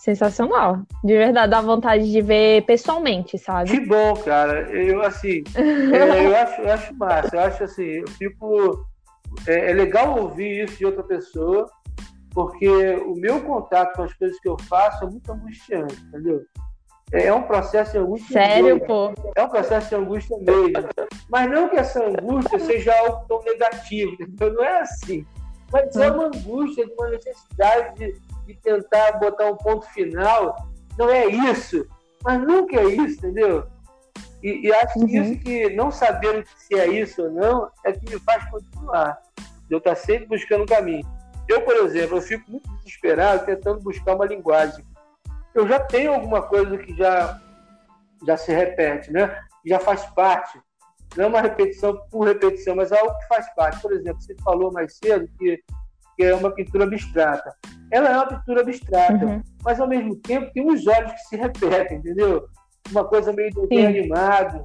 [0.01, 0.81] sensacional.
[1.03, 3.69] De verdade, dá vontade de ver pessoalmente, sabe?
[3.69, 4.61] Que bom, cara.
[4.71, 7.35] Eu, assim, é, eu, acho, eu acho massa.
[7.35, 8.85] Eu acho assim, eu fico.
[9.47, 11.69] É, é, legal ouvir isso de outra pessoa,
[12.31, 12.67] porque
[13.05, 16.41] o meu contato com as coisas que eu faço é muito angustiante, entendeu?
[17.13, 18.33] É, é um processo de angústia.
[18.33, 19.13] Sério, pô?
[19.35, 20.89] É um processo de angústia mesmo.
[21.29, 24.53] Mas não que essa angústia seja algo tão negativo, entendeu?
[24.53, 25.25] Não é assim.
[25.71, 28.13] Mas é uma angústia, uma necessidade de
[28.53, 30.55] de tentar botar um ponto final.
[30.97, 31.87] Não é isso,
[32.23, 33.67] mas nunca é isso, entendeu?
[34.43, 35.07] E, e acho uhum.
[35.07, 39.21] que isso que não saber se é isso ou não é que me faz continuar.
[39.69, 41.07] Eu estar tá sempre buscando um caminho.
[41.47, 44.85] Eu, por exemplo, eu fico muito desesperado tentando buscar uma linguagem.
[45.53, 47.39] Eu já tenho alguma coisa que já,
[48.25, 49.37] já se repete, né?
[49.65, 50.59] Já faz parte.
[51.15, 53.81] Não é uma repetição por repetição, mas é algo que faz parte.
[53.81, 55.61] Por exemplo, você falou mais cedo que
[56.21, 57.55] que é uma pintura abstrata.
[57.91, 59.41] Ela é uma pintura abstrata, uhum.
[59.63, 62.45] mas ao mesmo tempo tem uns olhos que se repetem, entendeu?
[62.91, 63.99] Uma coisa meio desenho Sim.
[63.99, 64.63] animado,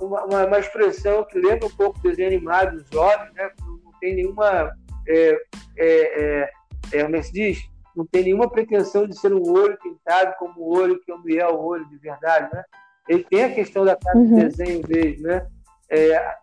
[0.00, 3.50] uma, uma, uma, expressão que lembra um pouco do desenho animado, os olhos, né?
[3.60, 4.72] Não tem nenhuma.
[5.08, 5.38] É,
[5.78, 6.50] é, é,
[6.92, 7.58] é, como é que se diz?
[7.94, 11.64] Não tem nenhuma pretensão de ser um olho pintado como o olho que é o
[11.64, 12.64] olho de verdade, né?
[13.08, 14.28] Ele tem a questão da cara uhum.
[14.28, 15.46] do desenho mesmo, né?
[15.88, 16.34] É,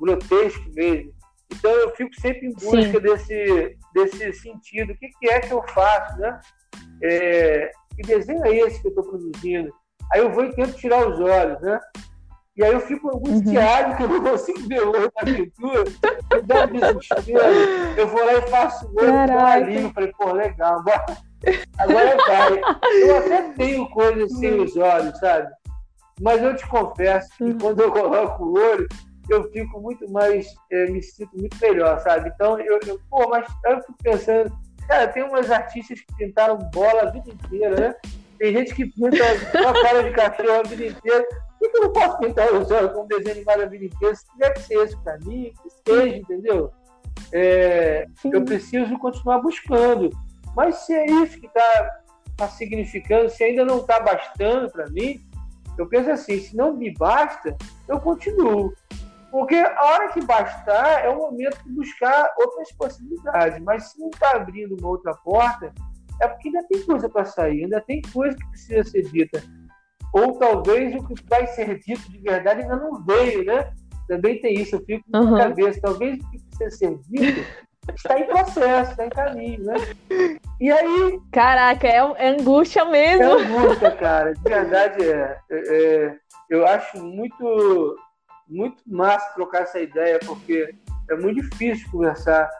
[0.00, 1.12] grotesco mesmo.
[1.52, 4.92] Então eu fico sempre em busca desse, desse sentido.
[4.92, 6.40] O que, que, é que eu faço, né?
[7.02, 9.72] É, que desenho é esse que eu estou produzindo?
[10.12, 11.78] Aí eu vou e tento tirar os olhos, né?
[12.56, 13.96] E aí eu fico angustiado uhum.
[13.96, 15.84] que eu não consigo ver o olho na pintura.
[16.34, 17.40] Me dá um desespero.
[17.96, 19.92] Eu vou lá e faço o olho ali.
[19.92, 20.80] Falei, pô, legal.
[20.80, 21.04] Agora,
[21.78, 22.60] agora vai.
[23.02, 25.48] Eu até tenho coisas sem os olhos, sabe?
[26.20, 27.58] Mas eu te confesso que uhum.
[27.58, 28.86] quando eu coloco o olho,
[29.32, 32.30] eu fico muito mais, é, me sinto muito melhor, sabe?
[32.34, 34.52] Então, eu, eu, pô, mas eu fico pensando,
[34.86, 37.94] cara, tem umas artistas que pintaram bola a vida inteira, né?
[38.38, 39.16] Tem gente que pinta
[39.60, 41.26] uma cara de cachorro a vida inteira.
[41.58, 44.14] Por que eu não posso pintar os olhos com um desenho animado a vida inteira?
[44.14, 46.72] Se tiver que ser esse pra mim, que seja, entendeu?
[47.32, 50.10] é, eu preciso continuar buscando.
[50.56, 52.00] Mas se é isso que está
[52.36, 55.20] tá significando, se ainda não está bastando para mim,
[55.78, 57.56] eu penso assim: se não me basta,
[57.88, 58.72] eu continuo.
[59.30, 63.62] Porque a hora que bastar é o momento de buscar outras possibilidades.
[63.62, 65.72] Mas se não está abrindo uma outra porta,
[66.20, 69.42] é porque ainda tem coisa para sair, ainda tem coisa que precisa ser dita.
[70.12, 73.72] Ou talvez o que vai ser dito de verdade ainda não veio, né?
[74.08, 75.30] Também tem isso, eu fico uhum.
[75.30, 75.80] na cabeça.
[75.80, 77.46] Talvez o que precisa ser dito
[77.94, 79.74] está em processo, está em caminho, né?
[80.60, 81.20] E aí.
[81.32, 83.22] Caraca, é, é angústia mesmo.
[83.22, 84.34] É angústia, cara.
[84.34, 85.38] De verdade é.
[85.50, 86.16] é, é
[86.50, 87.96] eu acho muito,
[88.50, 90.74] muito massa trocar essa ideia, porque
[91.08, 92.50] é muito difícil conversar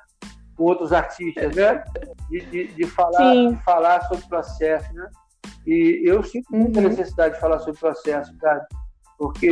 [0.56, 1.84] com outros artistas, né?
[2.28, 5.08] De, de, de falar, de falar sobre o processo, né?
[5.66, 6.88] E eu sinto muita uhum.
[6.88, 8.64] necessidade de falar sobre o processo, sabe?
[9.18, 9.46] Porque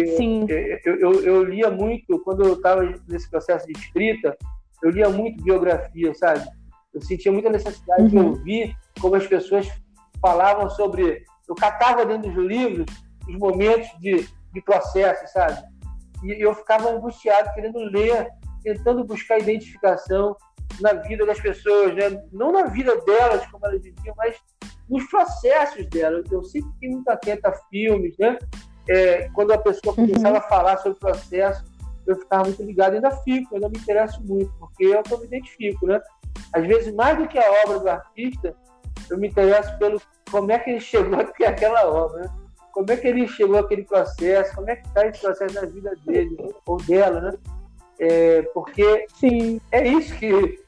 [0.84, 4.36] eu, eu, eu, lia muito, quando eu estava nesse processo de escrita,
[4.82, 6.46] eu lia muito biografia, sabe?
[6.94, 8.08] Eu sentia muita necessidade uhum.
[8.08, 9.68] de ouvir como as pessoas
[10.20, 11.24] falavam sobre.
[11.46, 12.86] Eu catava dentro dos livros
[13.28, 15.62] os momentos de, de processo, sabe?
[16.22, 18.28] E eu ficava angustiado, querendo ler,
[18.62, 20.36] tentando buscar identificação
[20.80, 22.22] na vida das pessoas, né?
[22.32, 24.36] Não na vida delas, como elas viviam, mas
[24.88, 26.30] nos processos delas.
[26.30, 28.38] Eu sempre fiquei muito atento a filmes, né?
[28.88, 30.06] É, quando a pessoa uhum.
[30.06, 30.44] começava uhum.
[30.44, 31.64] a falar sobre o processo,
[32.06, 35.18] eu ficava muito ligado, ainda fico, ainda me interesso muito, porque é o que eu
[35.18, 36.00] me identifico, né?
[36.54, 38.56] Às vezes, mais do que a obra do artista,
[39.10, 40.00] eu me interesso pelo
[40.30, 42.47] como é que ele chegou até aquela obra, né?
[42.72, 45.92] Como é que ele chegou àquele processo, como é que está esse processo na vida
[46.04, 47.32] dele ou dela, né?
[48.00, 49.60] É, porque Sim.
[49.72, 50.58] é isso que,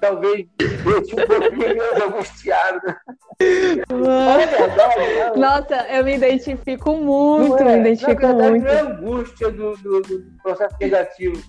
[0.00, 2.80] talvez deixe um pouquinho menos angustiado.
[2.86, 2.96] Né?
[3.40, 4.98] A verdade.
[4.98, 5.32] Né?
[5.36, 8.64] Nossa, eu me identifico muito, é, me identifico na verdade, muito.
[8.64, 11.42] Não é angústia do, do, do, processo negativo,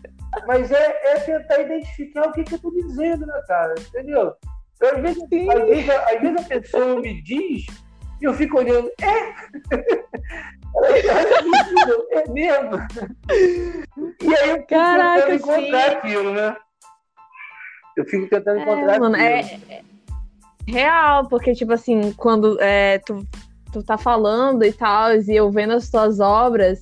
[0.48, 3.76] mas é, é tentar identificar o que, que eu estou dizendo, né, cara?
[3.80, 4.34] Entendeu?
[4.82, 7.65] Eu, às, vezes, às, vezes, às vezes a pessoa me diz
[8.22, 9.34] e eu fico olhando, é?
[12.12, 12.78] é mesmo?
[14.22, 15.98] E aí eu Caraca, encontrar sim.
[15.98, 16.56] aquilo, né?
[17.98, 19.00] Eu fico tentando é, encontrar.
[19.00, 19.82] Mano, é, é,
[20.68, 23.26] real, porque, tipo assim, quando é, tu,
[23.72, 26.80] tu tá falando e tal, e eu vendo as tuas obras,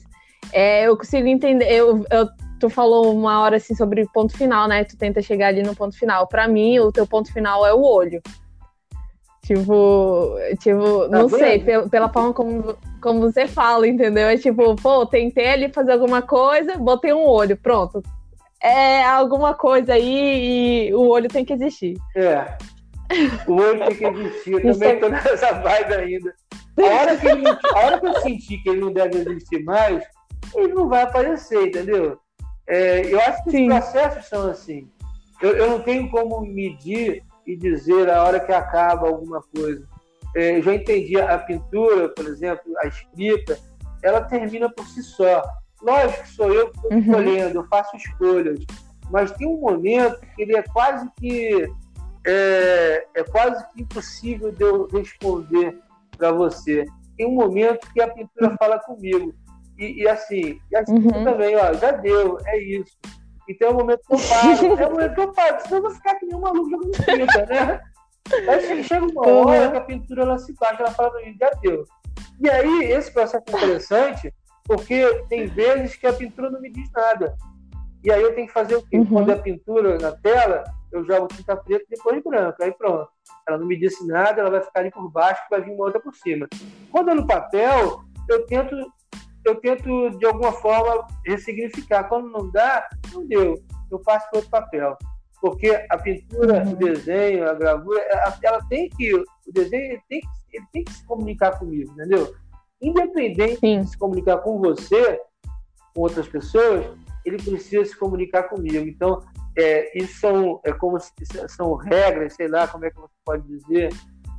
[0.51, 1.71] é, eu consigo entender.
[1.71, 2.27] Eu, eu,
[2.59, 4.83] tu falou uma hora assim sobre ponto final, né?
[4.83, 6.27] Tu tenta chegar ali no ponto final.
[6.27, 8.21] Para mim, o teu ponto final é o olho.
[9.47, 14.27] Tipo, tipo, tá não sei, pela, pela, forma como, como você fala, entendeu?
[14.27, 18.03] É tipo, pô, tentei ali fazer alguma coisa, botei um olho, pronto,
[18.61, 21.97] é alguma coisa aí e o olho tem que existir.
[22.13, 22.57] É.
[23.47, 24.51] O olho tem que existir.
[24.51, 26.35] Eu também estou nessa vibe ainda.
[26.77, 30.03] A hora, que ele, a hora que eu sentir que ele não deve existir mais,
[30.53, 32.19] ele não vai aparecer, entendeu?
[32.67, 33.71] É, eu acho que Sim.
[33.71, 34.89] os processos são assim.
[35.41, 39.87] Eu, eu, não tenho como medir e dizer a hora que acaba alguma coisa.
[40.35, 43.57] É, eu já entendi a pintura, por exemplo, a escrita,
[44.03, 45.41] ela termina por si só.
[45.81, 46.99] Lógico que sou eu que estou uhum.
[46.99, 48.59] escolhendo, eu faço escolhas,
[49.09, 51.67] mas tem um momento que ele é quase que
[52.25, 55.79] é, é quase que impossível de eu responder
[56.17, 56.85] para você.
[57.15, 59.33] Tem um momento que a pintura fala comigo.
[59.77, 61.23] E, e assim, e assim uhum.
[61.23, 62.97] também, ó, já deu, é isso.
[63.47, 65.81] Então é o momento que eu paro, é o momento que eu paro, senão eu
[65.83, 67.81] vou ficar que nem um maluco jogando tinta, né?
[68.49, 69.47] Aí chega uma uhum.
[69.47, 71.85] hora que a pintura ela se baixa, ela fala para mim, já deu.
[72.39, 74.33] E aí, esse processo é interessante,
[74.63, 77.35] porque tem vezes que a pintura não me diz nada.
[78.03, 78.97] E aí eu tenho que fazer o quê?
[78.97, 79.05] Uhum.
[79.05, 82.63] Quando a pintura na tela, eu jogo tinta preta e depois branca.
[82.63, 83.09] Aí pronto.
[83.47, 85.99] Ela não me disse nada, ela vai ficar ali por baixo vai vir uma outra
[85.99, 86.47] por cima.
[86.91, 88.75] Quando é no papel, eu tento,
[89.47, 92.05] eu tento de alguma forma ressignificar.
[92.05, 93.55] Quando não dá, não deu.
[93.89, 94.97] Eu passo para outro papel.
[95.39, 96.71] Porque a pintura, uhum.
[96.71, 98.01] o desenho, a gravura,
[98.41, 99.13] ela, tem que.
[99.13, 102.33] O desenho tem que, ele tem que se comunicar comigo, entendeu?
[102.81, 103.81] Independente Sim.
[103.81, 105.19] de se comunicar com você,
[105.93, 106.85] com outras pessoas,
[107.25, 108.87] ele precisa se comunicar comigo.
[108.87, 109.21] Então,
[109.57, 110.97] é, isso são, é como
[111.47, 113.89] são regras, sei lá como é que você pode dizer,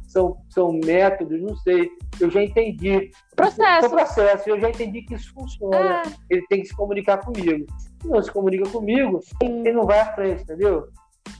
[0.08, 1.90] são, são métodos, não sei.
[2.18, 3.10] Eu já entendi.
[3.36, 3.90] Processo.
[3.90, 6.02] processo, eu já entendi que isso funciona.
[6.04, 6.10] Ah.
[6.30, 7.66] Ele tem que se comunicar comigo.
[8.00, 10.88] Se não se comunica comigo, ele não vai à frente, entendeu?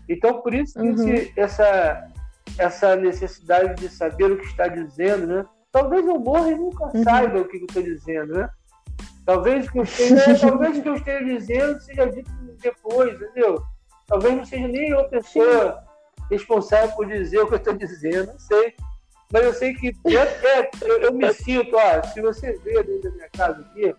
[0.09, 0.93] Então, por isso uhum.
[0.93, 2.09] esse, essa,
[2.59, 5.47] essa necessidade de saber o que está dizendo, né?
[5.73, 7.03] Talvez eu morra e nunca uhum.
[7.03, 8.51] saiba o que eu estou dizendo, né?
[9.25, 13.63] Talvez o que eu esteja, talvez o que eu esteja dizendo seja dito depois, entendeu?
[14.07, 15.88] Talvez não seja nem eu pessoa
[16.31, 18.75] responsável por dizer o que eu estou dizendo, não sei.
[19.33, 23.11] Mas eu sei que eu, é, eu, eu, me sinto, ó, se você vê dentro
[23.11, 23.95] da minha casa aqui,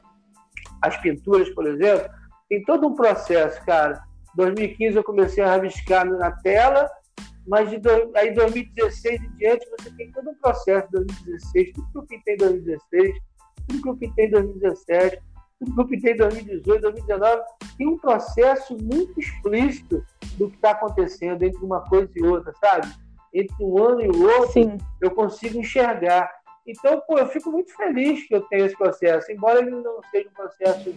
[0.82, 2.10] as pinturas, por exemplo,
[2.48, 4.02] tem todo um processo, cara,
[4.36, 6.90] 2015 eu comecei a rabiscar na tela,
[7.48, 11.92] mas de do, aí 2016 em diante você tem todo um processo de 2016, tudo
[11.92, 13.14] que eu pintei em 2016,
[13.68, 15.29] tudo que eu pintei em 2017, tudo que
[15.62, 17.42] eu pintei em 2018, 2019,
[17.78, 20.04] tem um processo muito explícito
[20.38, 22.88] do que está acontecendo entre uma coisa e outra, sabe?
[23.34, 24.78] Entre um ano e o outro, Sim.
[25.02, 26.32] eu consigo enxergar.
[26.66, 30.30] Então, pô, eu fico muito feliz que eu tenha esse processo, embora ele não seja
[30.30, 30.96] um processo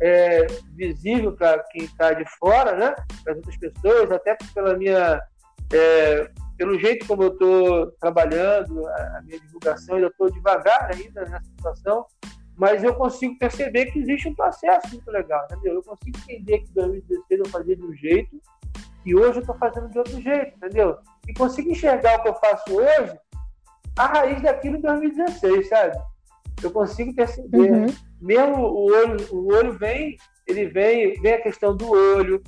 [0.00, 2.94] é, visível para quem está de fora, né?
[3.22, 5.22] Para as outras pessoas, até pela minha,
[5.72, 11.44] é, pelo jeito como eu estou trabalhando, a, minha divulgação, eu estou devagar ainda nessa
[11.44, 12.04] situação,
[12.56, 15.74] mas eu consigo perceber que existe um processo muito legal, entendeu?
[15.74, 18.40] Eu consigo entender que em 2016 eu fazia de um jeito
[19.04, 20.98] e hoje eu estou fazendo de outro jeito, entendeu?
[21.26, 23.18] E consigo enxergar o que eu faço hoje
[23.98, 25.96] a raiz daquilo em 2016, sabe?
[26.62, 27.72] Eu consigo perceber.
[27.72, 27.86] Uhum.
[28.20, 32.42] Mesmo o olho, o olho vem, ele vem, vem a questão do olho,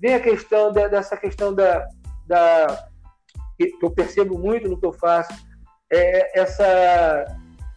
[0.00, 1.86] vem a questão de, dessa questão da,
[2.26, 2.88] da
[3.58, 5.32] que eu percebo muito no que eu faço,
[5.92, 7.24] é essa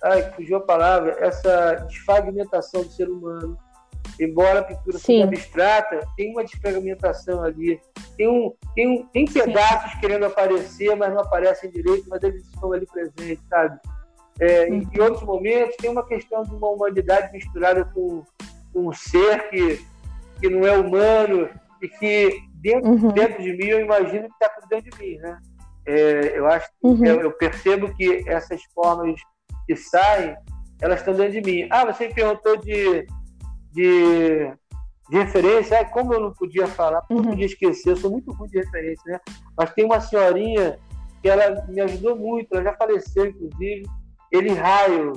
[0.04, 3.58] ai, fugiu a palavra, essa desfragmentação do ser humano.
[4.20, 5.06] Embora a pintura Sim.
[5.06, 7.80] seja abstrata, tem uma desfragmentação ali.
[8.18, 10.00] Tem, um, tem, um, tem pedaços Sim.
[10.02, 13.80] querendo aparecer, mas não aparecem direito, mas eles estão ali presentes, sabe?
[14.40, 14.88] É, uhum.
[14.94, 18.24] Em outros momentos, tem uma questão de uma humanidade misturada com,
[18.72, 19.84] com um ser que,
[20.40, 21.50] que não é humano
[21.82, 23.12] e que dentro, uhum.
[23.12, 25.40] dentro de mim eu imagino que está cuidando de mim, né?
[25.86, 27.06] É, eu acho, uhum.
[27.06, 29.20] eu, eu, percebo que essas formas
[29.66, 30.36] que saem,
[30.82, 31.68] elas estão dentro de mim.
[31.70, 33.08] Ah, você me perguntou de,
[33.72, 34.54] de,
[35.10, 37.22] de referência, ah, como eu não podia falar, uhum.
[37.22, 39.20] não podia esquecer, eu sou muito ruim de referência, né?
[39.58, 40.80] Mas tem uma senhorinha
[41.22, 43.84] que ela me ajudou muito, ela já faleceu, inclusive,
[44.32, 45.14] Eli Raio,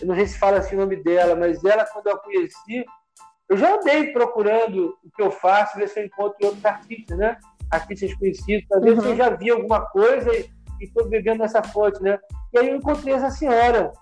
[0.00, 2.84] eu não sei se fala assim o nome dela, mas ela, quando eu a conheci,
[3.48, 7.36] eu já andei procurando o que eu faço, ver se eu encontro outros artistas, né?
[7.70, 9.04] Artistas conhecidos, para ver uhum.
[9.04, 9.16] eu uhum.
[9.16, 10.48] já vi alguma coisa e
[10.84, 12.18] estou bebendo nessa fonte, né?
[12.52, 13.92] E aí eu encontrei essa senhora,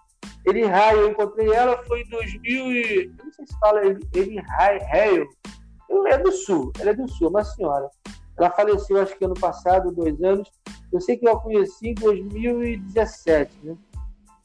[0.46, 3.04] Eli Raio, eu encontrei ela, foi em 2000 e...
[3.18, 3.80] Eu não sei se fala
[4.14, 5.28] Eli Raio,
[5.90, 7.88] ela é do Sul, ela é do Sul, uma senhora.
[8.38, 10.50] Ela faleceu, acho que ano passado, dois anos.
[10.92, 13.76] Eu sei que eu a conheci em 2017, né?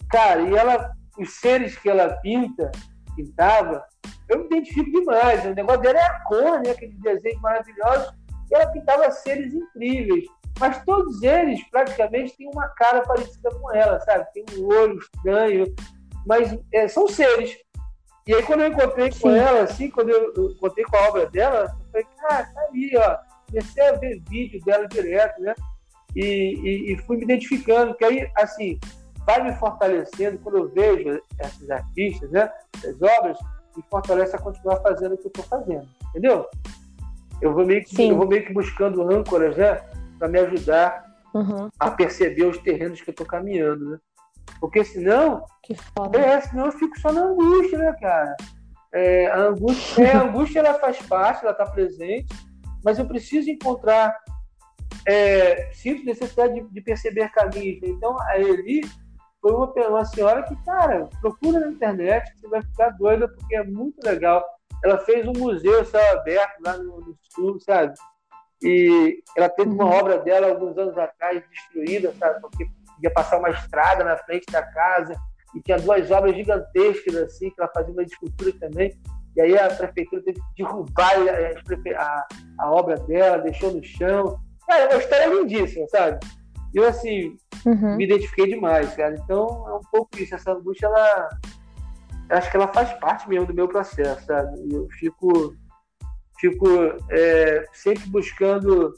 [0.10, 2.72] Cara, e ela, os seres que ela pinta,
[3.16, 3.84] pintava,
[4.30, 5.46] eu me identifico demais.
[5.46, 6.72] O negócio dela é a cor, né?
[6.72, 8.14] Aqueles desenhos maravilhosos.
[8.50, 10.26] E ela pintava seres incríveis.
[10.60, 14.26] Mas todos eles, praticamente, têm uma cara parecida com ela, sabe?
[14.34, 15.76] Tem um olho estranho,
[16.26, 17.56] mas é, são seres.
[18.26, 19.20] E aí, quando eu encontrei Sim.
[19.22, 22.62] com ela, assim, quando eu, eu encontrei com a obra dela, eu falei, cara, tá
[22.70, 23.18] ali, ó.
[23.50, 25.56] Comecei a ver vídeo dela direto, né?
[26.16, 28.80] E, e, e, fui me identificando, que aí, assim,
[29.26, 32.52] vai me fortalecendo quando eu vejo esses artistas, né?
[32.84, 33.38] As obras,
[33.78, 36.48] me fortalece a continuar fazendo o que eu estou fazendo, entendeu?
[37.42, 39.80] Eu vou meio que, eu vou meio que buscando âncoras, né?
[40.18, 41.70] Para me ajudar uhum.
[41.80, 44.00] a perceber os terrenos que eu estou caminhando, né?
[44.60, 45.46] Porque senão,
[46.14, 48.36] é, senão eu fico só na angústia, né, cara?
[48.94, 52.34] É, a angústia, é, a angústia ela faz parte, ela está presente,
[52.84, 54.18] mas eu preciso encontrar,
[55.06, 57.80] é, sinto necessidade de, de, perceber caminhos.
[57.84, 58.82] Então, a Eli
[59.42, 63.64] foi uma, uma senhora que, cara, procura na internet, você vai ficar doida, porque é
[63.64, 64.44] muito legal.
[64.84, 67.94] Ela fez um museu céu aberto lá no, no sul, sabe?
[68.64, 69.92] E ela teve uma uhum.
[69.92, 72.42] obra dela alguns anos atrás destruída, sabe?
[72.42, 72.68] Porque
[73.02, 75.16] ia passar uma estrada na frente da casa
[75.56, 78.98] e tinha duas obras gigantescas assim que ela fazia uma escultura também.
[79.36, 82.28] E aí a prefeitura teve que derrubar a, a,
[82.60, 84.40] a obra dela, deixou no chão.
[84.68, 86.20] Cara, é uma história lindíssima, sabe?
[86.74, 87.96] Eu, assim, uhum.
[87.96, 89.16] me identifiquei demais, cara.
[89.16, 90.36] Então, é um pouco isso.
[90.36, 91.30] Essa angústia, ela...
[92.30, 94.60] Acho que ela faz parte mesmo do meu processo, sabe?
[94.70, 95.56] Eu fico
[96.40, 96.68] fico
[97.10, 98.94] é, sempre buscando.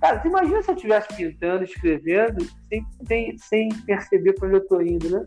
[0.00, 4.62] Cara, você imagina se eu estivesse pintando, escrevendo, sem, sem, sem perceber para onde eu
[4.62, 5.26] estou indo, né?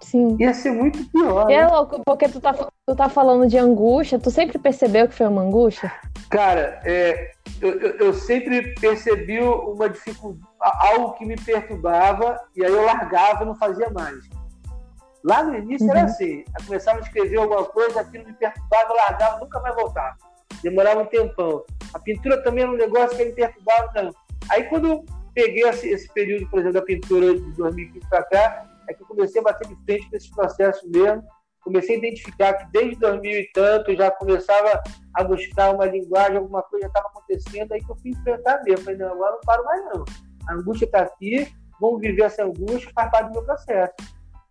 [0.00, 0.36] Sim.
[0.38, 1.50] Ia ser muito pior.
[1.50, 1.68] E é né?
[1.68, 5.42] louco, porque tu tá, tu tá falando de angústia, tu sempre percebeu que foi uma
[5.42, 5.90] angústia?
[6.28, 12.70] Cara, é, eu, eu, eu, sempre percebi uma dificuldade, algo que me perturbava, e aí
[12.70, 14.18] eu largava e não fazia mais.
[15.24, 15.92] Lá no início uhum.
[15.92, 20.16] era assim, eu começava a escrever alguma coisa, aquilo me perturbava, largava, nunca mais voltava.
[20.62, 21.64] Demorava um tempão.
[21.94, 24.10] A pintura também era um negócio que me perturbava, não.
[24.50, 25.04] Aí quando eu
[25.34, 29.06] peguei esse, esse período, por exemplo, da pintura de 2015 para cá, é que eu
[29.06, 31.24] comecei a bater de frente com esse processo mesmo,
[31.62, 34.82] comecei a identificar que desde 2000 e tanto já começava
[35.14, 38.84] a buscar uma linguagem, alguma coisa estava acontecendo, aí que eu fui enfrentar mesmo.
[38.84, 40.04] Falei, não, agora não paro mais não.
[40.48, 41.48] A angústia está aqui,
[41.80, 43.94] vamos viver essa angústia, faz parte do meu processo.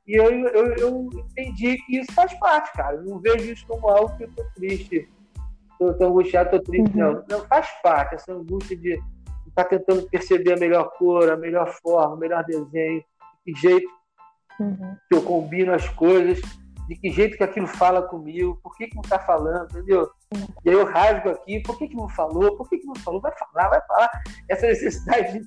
[0.08, 2.98] E eu, eu, eu entendi que isso faz parte, cara.
[2.98, 5.08] Eu não vejo isso como algo que eu tô triste.
[5.78, 6.92] tô, tô angustiado, tô triste.
[6.98, 7.14] Uhum.
[7.14, 8.94] Não, não faz parte essa angústia de
[9.48, 13.04] estar tá tentando perceber a melhor cor, a melhor forma, o melhor desenho,
[13.46, 13.90] de que jeito
[14.60, 14.96] uhum.
[15.10, 16.42] que eu combino as coisas,
[16.88, 20.10] de que jeito que aquilo fala comigo, por que, que não está falando, entendeu?
[20.34, 20.48] Uhum.
[20.66, 23.22] E aí eu rasgo aqui, por que, que não falou, por que, que não falou,
[23.22, 24.10] vai falar, vai falar.
[24.50, 25.42] Essa necessidade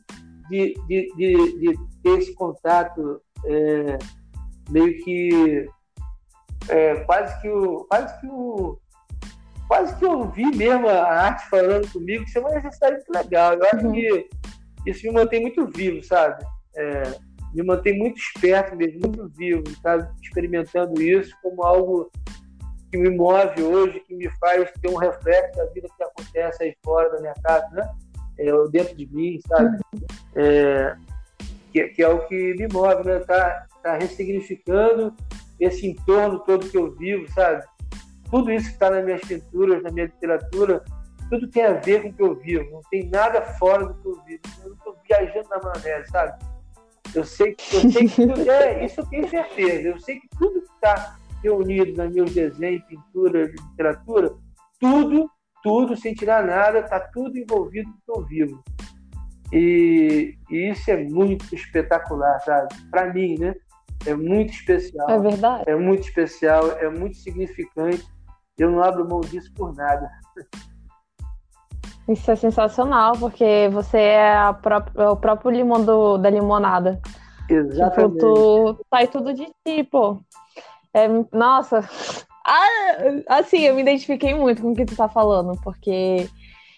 [0.48, 3.98] de, de, de, de ter esse contato é,
[4.70, 5.68] meio que
[6.68, 8.78] é, quase que o quase que o
[9.68, 13.54] quase que eu vi mesmo a arte falando comigo, isso é uma necessidade muito legal.
[13.54, 13.92] Eu acho uhum.
[13.92, 14.28] que
[14.86, 16.44] isso me mantém muito vivo, sabe?
[16.76, 17.02] É,
[17.54, 20.10] me mantém muito esperto mesmo, muito vivo, tá?
[20.22, 22.10] experimentando isso como algo
[22.90, 26.76] que me move hoje, que me faz ter um reflexo da vida que acontece aí
[26.84, 27.88] fora da minha casa, né?
[28.38, 29.78] É, dentro de mim, sabe?
[30.34, 30.96] É,
[31.72, 33.20] que, que, é o que me move, né?
[33.20, 35.14] Tá, tá ressignificando
[35.60, 37.62] esse entorno todo que eu vivo, sabe?
[38.30, 40.82] Tudo isso que está nas minhas pinturas, na minha literatura,
[41.28, 42.70] tudo tem a ver com o que eu vivo.
[42.72, 44.42] Não tem nada fora do que eu vivo.
[44.62, 46.44] Eu não estou viajando na maneira, sabe?
[47.14, 49.88] Eu sei, eu sei que tudo, é, isso eu tenho certeza.
[49.88, 54.34] Eu sei que tudo que está reunido nos meus desenhos, pintura, literatura,
[54.80, 55.30] tudo,
[55.62, 58.64] tudo, sem tirar nada, está tudo envolvido no que eu vivo.
[59.52, 62.74] E, e, isso é muito espetacular, sabe?
[62.90, 63.54] Para mim, né?
[64.06, 65.08] É muito especial.
[65.08, 65.64] É verdade.
[65.66, 68.04] É muito especial, é muito significante.
[68.58, 70.08] Eu não abro mão disso por nada.
[72.08, 77.00] Isso é sensacional, porque você é, pró é o próprio limão do, da limonada.
[77.48, 78.14] Exatamente.
[78.14, 80.20] Tipo, tu sai tudo de ti, pô.
[80.92, 81.88] É, nossa,
[82.46, 86.28] ah, assim, eu me identifiquei muito com o que tu tá falando, porque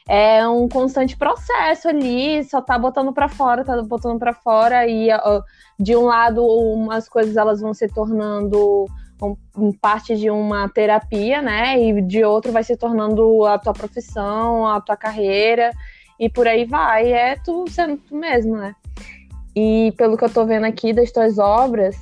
[0.08, 5.08] é um constante processo ali, só tá botando para fora, tá botando para fora e
[5.78, 8.86] de um lado umas coisas elas vão se tornando
[9.80, 11.80] parte de uma terapia, né?
[11.80, 15.72] E de outro vai se tornando a tua profissão, a tua carreira
[16.20, 17.12] e por aí vai.
[17.12, 18.74] É tu sendo tu mesmo, né?
[19.56, 21.96] E pelo que eu tô vendo aqui das tuas obras,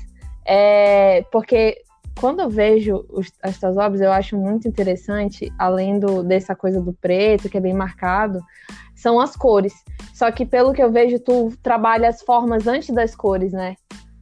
[0.44, 1.82] é porque
[2.18, 6.80] quando eu vejo os, as tuas obras, eu acho muito interessante, além do, dessa coisa
[6.80, 8.40] do preto, que é bem marcado,
[8.94, 9.74] são as cores.
[10.14, 13.76] Só que pelo que eu vejo, tu trabalha as formas antes das cores, né?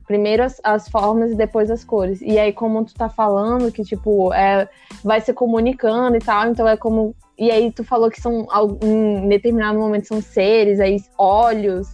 [0.06, 2.20] Primeiro as, as, formas e depois as cores.
[2.20, 4.68] E aí, como tu tá falando, que, tipo, é,
[5.04, 7.14] vai se comunicando e tal, então é como.
[7.38, 8.46] E aí, tu falou que são,
[8.82, 11.88] em determinado momento, são seres, aí, olhos.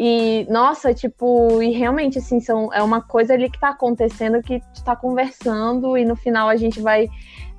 [0.00, 4.60] E, nossa, tipo, e realmente, assim, são, é uma coisa ali que tá acontecendo que
[4.72, 7.08] tu tá conversando e no final a gente vai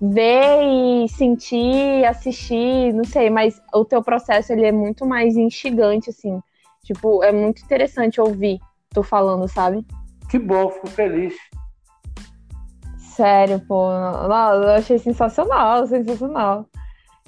[0.02, 6.10] ver e sentir, assistir, não sei, mas o teu processo, ele é muito mais instigante,
[6.12, 6.40] assim.
[6.86, 8.60] Tipo, é muito interessante ouvir
[8.94, 9.86] tô falando, sabe?
[10.30, 11.34] Que bom, fico feliz.
[12.98, 13.92] Sério, pô.
[13.92, 16.66] eu achei sensacional, sensacional.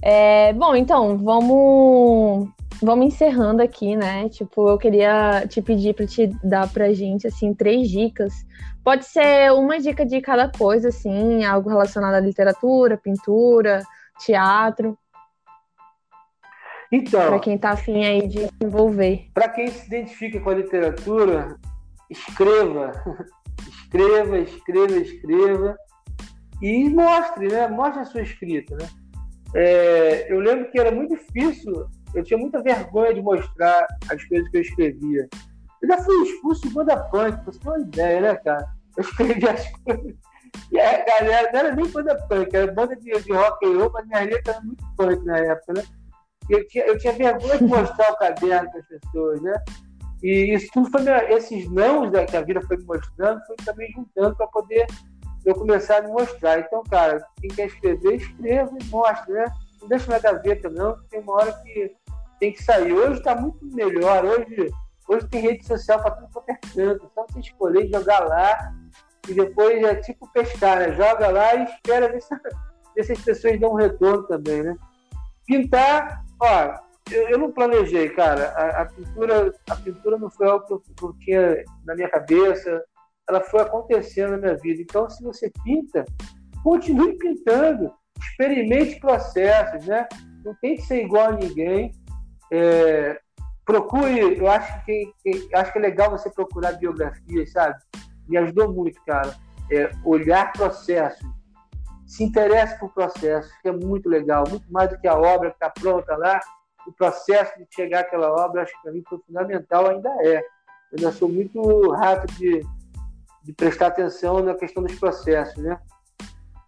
[0.01, 2.49] É, bom, então, vamos
[2.82, 4.28] vamos encerrando aqui, né?
[4.30, 8.34] Tipo, eu queria te pedir para te dar pra gente assim três dicas.
[8.84, 13.84] Pode ser uma dica de cada coisa, assim, algo relacionado à literatura, pintura,
[14.26, 14.98] teatro.
[16.92, 19.30] Então, para quem está afim aí de se envolver.
[19.34, 21.58] Para quem se identifica com a literatura,
[22.10, 22.92] escreva,
[23.70, 25.78] escreva, escreva, escreva
[26.62, 27.68] e mostre, né?
[27.68, 28.90] Mostre a sua escrita, né?
[29.56, 34.49] É, eu lembro que era muito difícil, eu tinha muita vergonha de mostrar as coisas
[34.49, 35.30] que eu escrevia.
[35.82, 38.68] Eu já fui expulso de banda punk, pra você ter uma ideia, né, cara?
[38.97, 40.16] Eu escrevi as coisas.
[40.72, 43.91] E a galera não era nem banda punk, era banda de, de rock and roll,
[43.93, 45.84] mas minha letra era muito punk na época, né?
[46.49, 49.53] eu tinha, eu tinha vergonha de mostrar o caderno para as pessoas, né?
[50.22, 51.01] E isso tudo foi,
[51.34, 54.86] esses nãos que a vida foi me mostrando, foi também juntando para poder
[55.45, 56.59] eu começar a me mostrar.
[56.59, 59.45] Então, cara, quem quer escrever, escreva e mostre, né?
[59.82, 61.96] Não deixa na gaveta, não, tem uma hora que
[62.40, 62.94] tem que sair.
[62.94, 64.72] Hoje está muito melhor, hoje,
[65.08, 67.12] hoje tem rede social para tudo quanto é canto.
[67.14, 68.74] Só você escolher jogar lá
[69.28, 70.94] e depois é tipo pescar, né?
[70.94, 72.36] Joga lá e espera ver se,
[72.96, 74.76] ver se as pessoas dão um retorno também, né?
[75.46, 76.76] Pintar, Ó,
[77.12, 78.50] eu, eu não planejei, cara.
[78.50, 82.10] A, a, pintura, a pintura não foi algo que eu, que eu tinha na minha
[82.10, 82.84] cabeça.
[83.30, 84.82] Ela foi acontecendo na minha vida.
[84.82, 86.04] Então, se você pinta,
[86.64, 87.94] continue pintando.
[88.22, 90.07] Experimente processos, né?
[90.45, 91.91] Não tem que ser igual a ninguém.
[92.51, 93.19] É,
[93.65, 95.13] procure, eu acho que,
[95.53, 97.80] acho que é legal você procurar biografias, sabe?
[98.28, 99.36] Me ajudou muito, cara.
[99.72, 101.26] É, olhar processos
[102.11, 105.55] se interesse por processo, que é muito legal, muito mais do que a obra que
[105.55, 106.41] está pronta lá.
[106.86, 110.39] O processo de chegar àquela obra, acho que para mim foi fundamental, ainda é.
[110.91, 112.61] Eu ainda sou muito rápido de,
[113.45, 115.80] de prestar atenção na questão dos processos, né?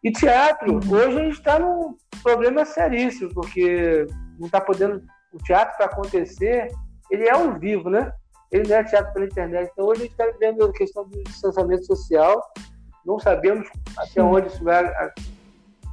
[0.04, 0.92] E teatro, uhum.
[0.92, 4.08] hoje a gente está num, problema seríssimo, porque
[4.40, 5.04] não está podendo.
[5.32, 6.68] O teatro para acontecer,
[7.10, 8.12] ele é ao vivo, né?
[8.52, 9.70] Ele não é teatro pela internet.
[9.72, 12.40] Então hoje a gente está vivendo a questão do distanciamento social.
[13.06, 14.84] Não sabemos até onde isso vai,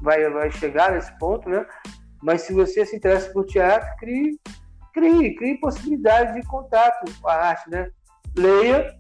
[0.03, 1.67] vai, vai chegar nesse ponto, né?
[2.23, 4.39] Mas se você se interessa por teatro, crie,
[4.93, 7.91] crie, crie possibilidade de contato com a arte, né?
[8.37, 8.95] Leia,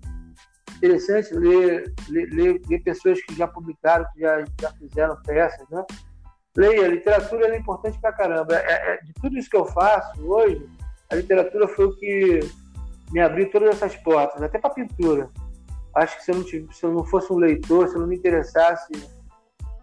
[0.80, 5.84] interessante ler, ler, ler, pessoas que já publicaram, que já, já fizeram peças, né?
[6.56, 8.56] Leia, a literatura é importante pra caramba.
[8.56, 10.66] É, é, de tudo isso que eu faço hoje,
[11.10, 12.40] a literatura foi o que
[13.12, 15.30] me abriu todas essas portas, até para pintura.
[15.94, 18.08] Acho que se eu, não tivesse, se eu não fosse um leitor, se eu não
[18.08, 18.92] me interessasse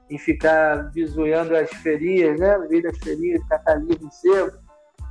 [0.10, 2.58] em ficar bisoiando as ferias, né?
[2.70, 4.58] Meio das ferias, catalismo cedo,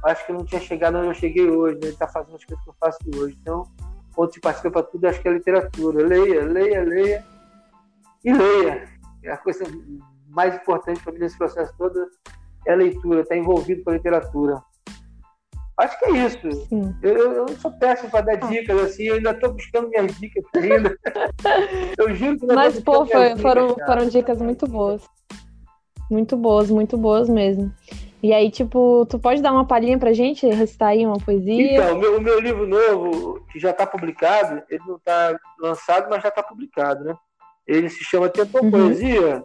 [0.04, 1.92] acho que eu não tinha chegado onde eu cheguei hoje, né?
[1.98, 3.36] Tá fazendo as coisas que eu faço hoje.
[3.40, 3.66] Então,
[4.16, 6.04] ponto de partida para tudo, acho que é a literatura.
[6.04, 7.24] Leia, leia, leia
[8.24, 8.88] e leia.
[9.22, 9.64] É a coisa
[10.28, 12.08] mais importante para mim nesse processo todo
[12.66, 14.60] é a leitura, estar tá envolvido com a literatura.
[15.78, 16.48] Acho que é isso.
[17.02, 20.42] Eu, eu, não sou péssimo para dar dicas, assim, eu ainda estou buscando minhas dicas
[20.54, 20.96] ainda.
[21.98, 25.02] eu juro que não Mas, pô, foi, dicas, foram, foram dicas muito boas.
[26.10, 27.70] Muito boas, muito boas mesmo.
[28.22, 31.74] E aí, tipo, tu pode dar uma palhinha pra gente, recitar aí uma poesia?
[31.74, 36.22] Então, o meu, meu livro novo, que já está publicado, ele não está lançado, mas
[36.22, 37.14] já está publicado, né?
[37.66, 38.70] Ele se chama Tempo uhum.
[38.70, 39.44] Poesia.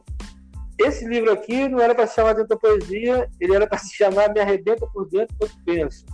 [0.80, 4.34] Esse livro aqui não era para se chamar Tempo Poesia, ele era para se chamar
[4.34, 6.06] Me Arrebenta por Dentro Quando Penso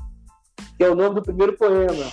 [0.77, 2.11] que é o nome do primeiro poema.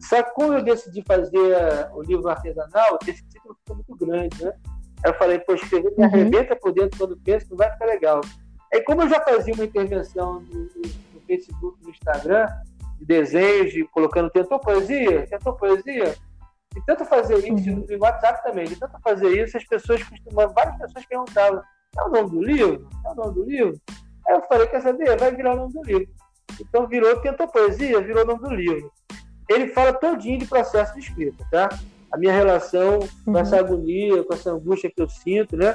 [0.00, 4.52] Só que quando eu decidi fazer o livro artesanal, esse título ficou muito grande, né?
[5.04, 6.04] Aí eu falei, pô, escrever me uhum.
[6.04, 8.20] arrebenta por dentro quando penso, não vai ficar legal.
[8.72, 10.60] Aí como eu já fazia uma intervenção no,
[11.14, 12.46] no Facebook, no Instagram,
[12.98, 16.14] de desenhos, de colocando tentou poesia, tentou poesia,
[16.76, 17.86] e tanto fazer isso, uhum.
[17.88, 21.62] no WhatsApp também, de tanto fazer isso, as pessoas costumavam, várias pessoas perguntavam,
[21.96, 22.88] é o nome do livro?
[23.04, 23.80] É o nome do livro?
[24.26, 25.18] Aí eu falei, quer saber?
[25.18, 26.08] Vai virar o nome do livro.
[26.60, 28.92] Então virou, tentou poesia, virou o nome do livro.
[29.48, 31.68] Ele fala todinho de processo de escrita, tá?
[32.12, 33.32] A minha relação uhum.
[33.32, 35.74] com essa agonia, com essa angústia que eu sinto, né?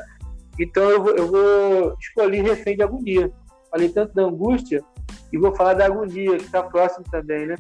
[0.59, 3.31] Então eu vou, eu vou escolher refém de agonia.
[3.71, 4.83] Falei tanto da angústia
[5.31, 7.55] e vou falar da agonia, que está próximo também, né?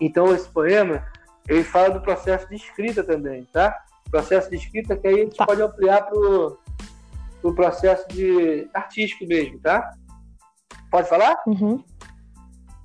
[0.00, 1.04] Então esse poema,
[1.48, 3.76] ele fala do processo de escrita também, tá?
[4.10, 5.46] Processo de escrita que aí a gente tá.
[5.46, 9.90] pode ampliar para o processo de artístico mesmo, tá?
[10.90, 11.36] Pode falar?
[11.46, 11.82] Uhum.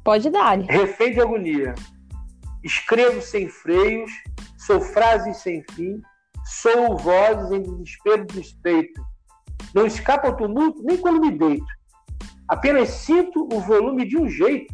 [0.03, 0.59] Pode dar.
[0.59, 1.73] Refém de agonia.
[2.63, 4.11] Escrevo sem freios,
[4.57, 6.01] sou frases sem fim,
[6.45, 9.01] sou vozes em desespero despeito.
[9.73, 11.65] Não escapa ao tumulto nem quando me deito.
[12.47, 14.73] Apenas sinto o volume de um jeito,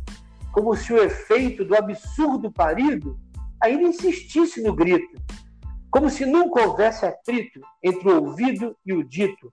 [0.52, 3.18] como se o efeito do absurdo parido
[3.62, 5.22] ainda insistisse no grito.
[5.90, 9.52] Como se nunca houvesse atrito entre o ouvido e o dito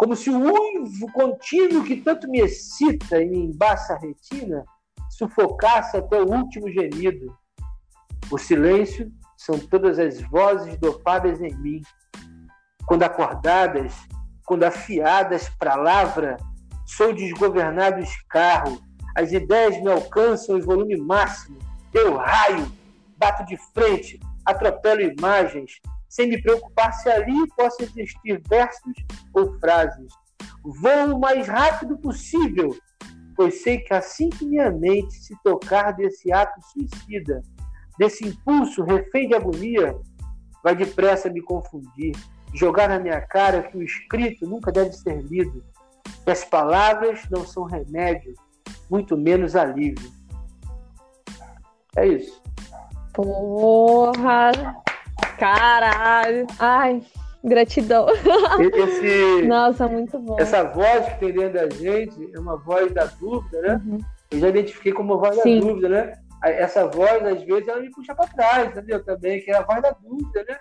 [0.00, 4.64] como se o uivo contínuo que tanto me excita e me embaça a retina
[5.10, 7.36] sufocasse até o último gemido.
[8.30, 11.80] O silêncio são todas as vozes dopadas em mim.
[12.86, 13.94] Quando acordadas,
[14.44, 16.36] quando afiadas para a lavra,
[16.84, 18.78] sou desgovernado escarro.
[19.16, 21.58] As ideias me alcançam em volume máximo.
[21.94, 22.70] Eu raio,
[23.16, 28.94] bato de frente, atropelo imagens, sem me preocupar se ali possa existir versos
[29.32, 30.12] ou frases.
[30.62, 32.76] Vou o mais rápido possível,
[33.34, 37.40] pois sei que assim que minha mente se tocar desse ato suicida,
[38.00, 39.94] desse impulso refém de agonia,
[40.64, 42.16] vai depressa me confundir,
[42.54, 45.62] jogar na minha cara que o escrito nunca deve ser lido,
[46.24, 48.32] que as palavras não são remédio,
[48.90, 50.10] muito menos alívio.
[51.94, 52.42] É isso.
[53.12, 54.50] Porra!
[55.38, 56.46] Caralho.
[56.58, 57.02] Ai,
[57.44, 58.06] gratidão.
[58.08, 60.36] Esse, Nossa, muito bom.
[60.40, 63.82] Essa voz que tem dentro da gente é uma voz da dúvida, né?
[63.84, 63.98] Uhum.
[64.30, 65.60] Eu já identifiquei como voz Sim.
[65.60, 66.29] da dúvida, né?
[66.42, 69.04] Essa voz, às vezes, ela me puxa para trás, entendeu?
[69.04, 70.58] Também, que é a voz da dúvida, né?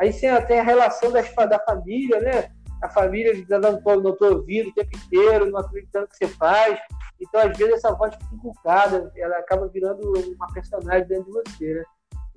[0.00, 0.12] Aí
[0.46, 2.50] tem a relação das, da família, né?
[2.82, 6.28] A família não tô, não tô ouvindo o tempo inteiro, não acreditando no que você
[6.28, 6.78] faz.
[7.20, 11.74] Então, às vezes, essa voz fica inculcada, ela acaba virando uma personagem dentro de você,
[11.74, 11.84] né?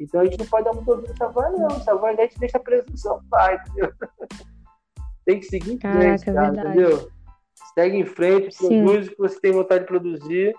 [0.01, 1.67] Então a gente não pode dar muito ouvido essa voz, não.
[1.67, 3.93] Essa voz a gente deixa preso no sofá, entendeu?
[5.23, 7.11] Tem que seguir em frente, Caraca, cara, entendeu?
[7.75, 10.55] Segue em frente, produz o que você tem vontade de produzir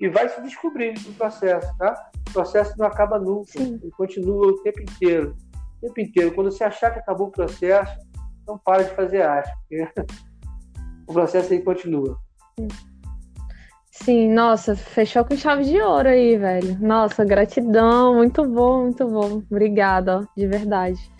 [0.00, 2.10] e vai se descobrindo no processo, tá?
[2.28, 3.78] O processo não acaba nunca, Sim.
[3.82, 5.36] ele continua o tempo inteiro.
[5.82, 6.34] O tempo inteiro.
[6.34, 7.96] Quando você achar que acabou o processo,
[8.46, 9.88] não para de fazer arte, porque
[11.06, 12.18] o processo aí continua.
[12.58, 12.68] Sim.
[13.96, 16.76] Sim, nossa, fechou com chave de ouro aí, velho.
[16.80, 19.40] Nossa, gratidão, muito bom, muito bom.
[19.48, 21.13] Obrigada, ó, de verdade.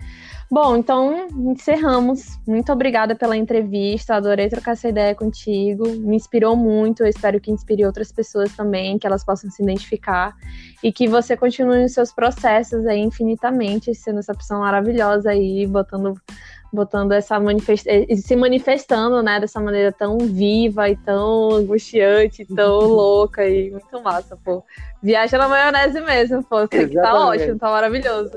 [0.50, 2.38] Bom, então encerramos.
[2.46, 4.14] Muito obrigada pela entrevista.
[4.14, 5.88] Adorei trocar essa ideia contigo.
[5.96, 7.02] Me inspirou muito.
[7.02, 10.36] Eu espero que inspire outras pessoas também, que elas possam se identificar
[10.82, 16.14] e que você continue nos seus processos aí infinitamente, sendo essa pessoa maravilhosa aí, botando
[16.74, 17.86] botando essa manifest...
[17.86, 24.02] Eh, se manifestando, né, dessa maneira tão viva e tão angustiante, tão louca e muito
[24.02, 24.64] massa, pô.
[25.02, 26.60] Viaja na maionese mesmo, pô.
[26.60, 28.32] Você que tá ótimo, tá maravilhoso.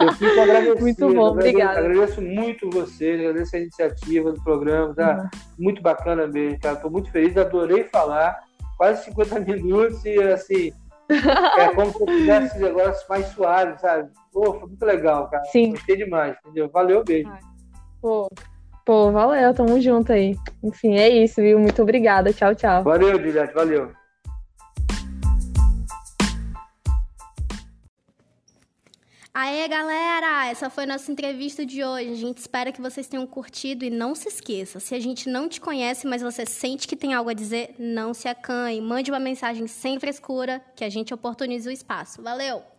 [0.00, 0.80] Eu fico agradecido.
[0.80, 1.78] muito bom, obrigada.
[1.78, 5.18] Agradeço muito vocês, agradeço a iniciativa do programa, tá?
[5.18, 5.40] Uhum.
[5.58, 6.76] Muito bacana mesmo, cara.
[6.76, 8.40] Tô muito feliz, adorei falar.
[8.76, 10.72] Quase 50 minutos e assim.
[11.58, 14.10] É como se eu fizesse agora mais suave, sabe?
[14.32, 15.44] Pô, foi muito legal, cara.
[15.44, 15.70] Sim.
[15.70, 16.68] Gostei demais, entendeu?
[16.70, 17.32] Valeu mesmo.
[18.00, 18.28] Pô,
[18.84, 20.36] pô, valeu, tamo junto aí.
[20.62, 21.58] Enfim, é isso, viu?
[21.58, 22.32] Muito obrigada.
[22.32, 22.82] Tchau, tchau.
[22.82, 23.92] Valeu, Juliette, valeu.
[29.34, 30.48] Aê, galera!
[30.48, 32.10] Essa foi nossa entrevista de hoje.
[32.10, 35.48] A gente espera que vocês tenham curtido e não se esqueça, se a gente não
[35.48, 38.80] te conhece, mas você sente que tem algo a dizer, não se acanhe.
[38.82, 42.20] Mande uma mensagem sem frescura que a gente oportuniza o espaço.
[42.22, 42.71] Valeu!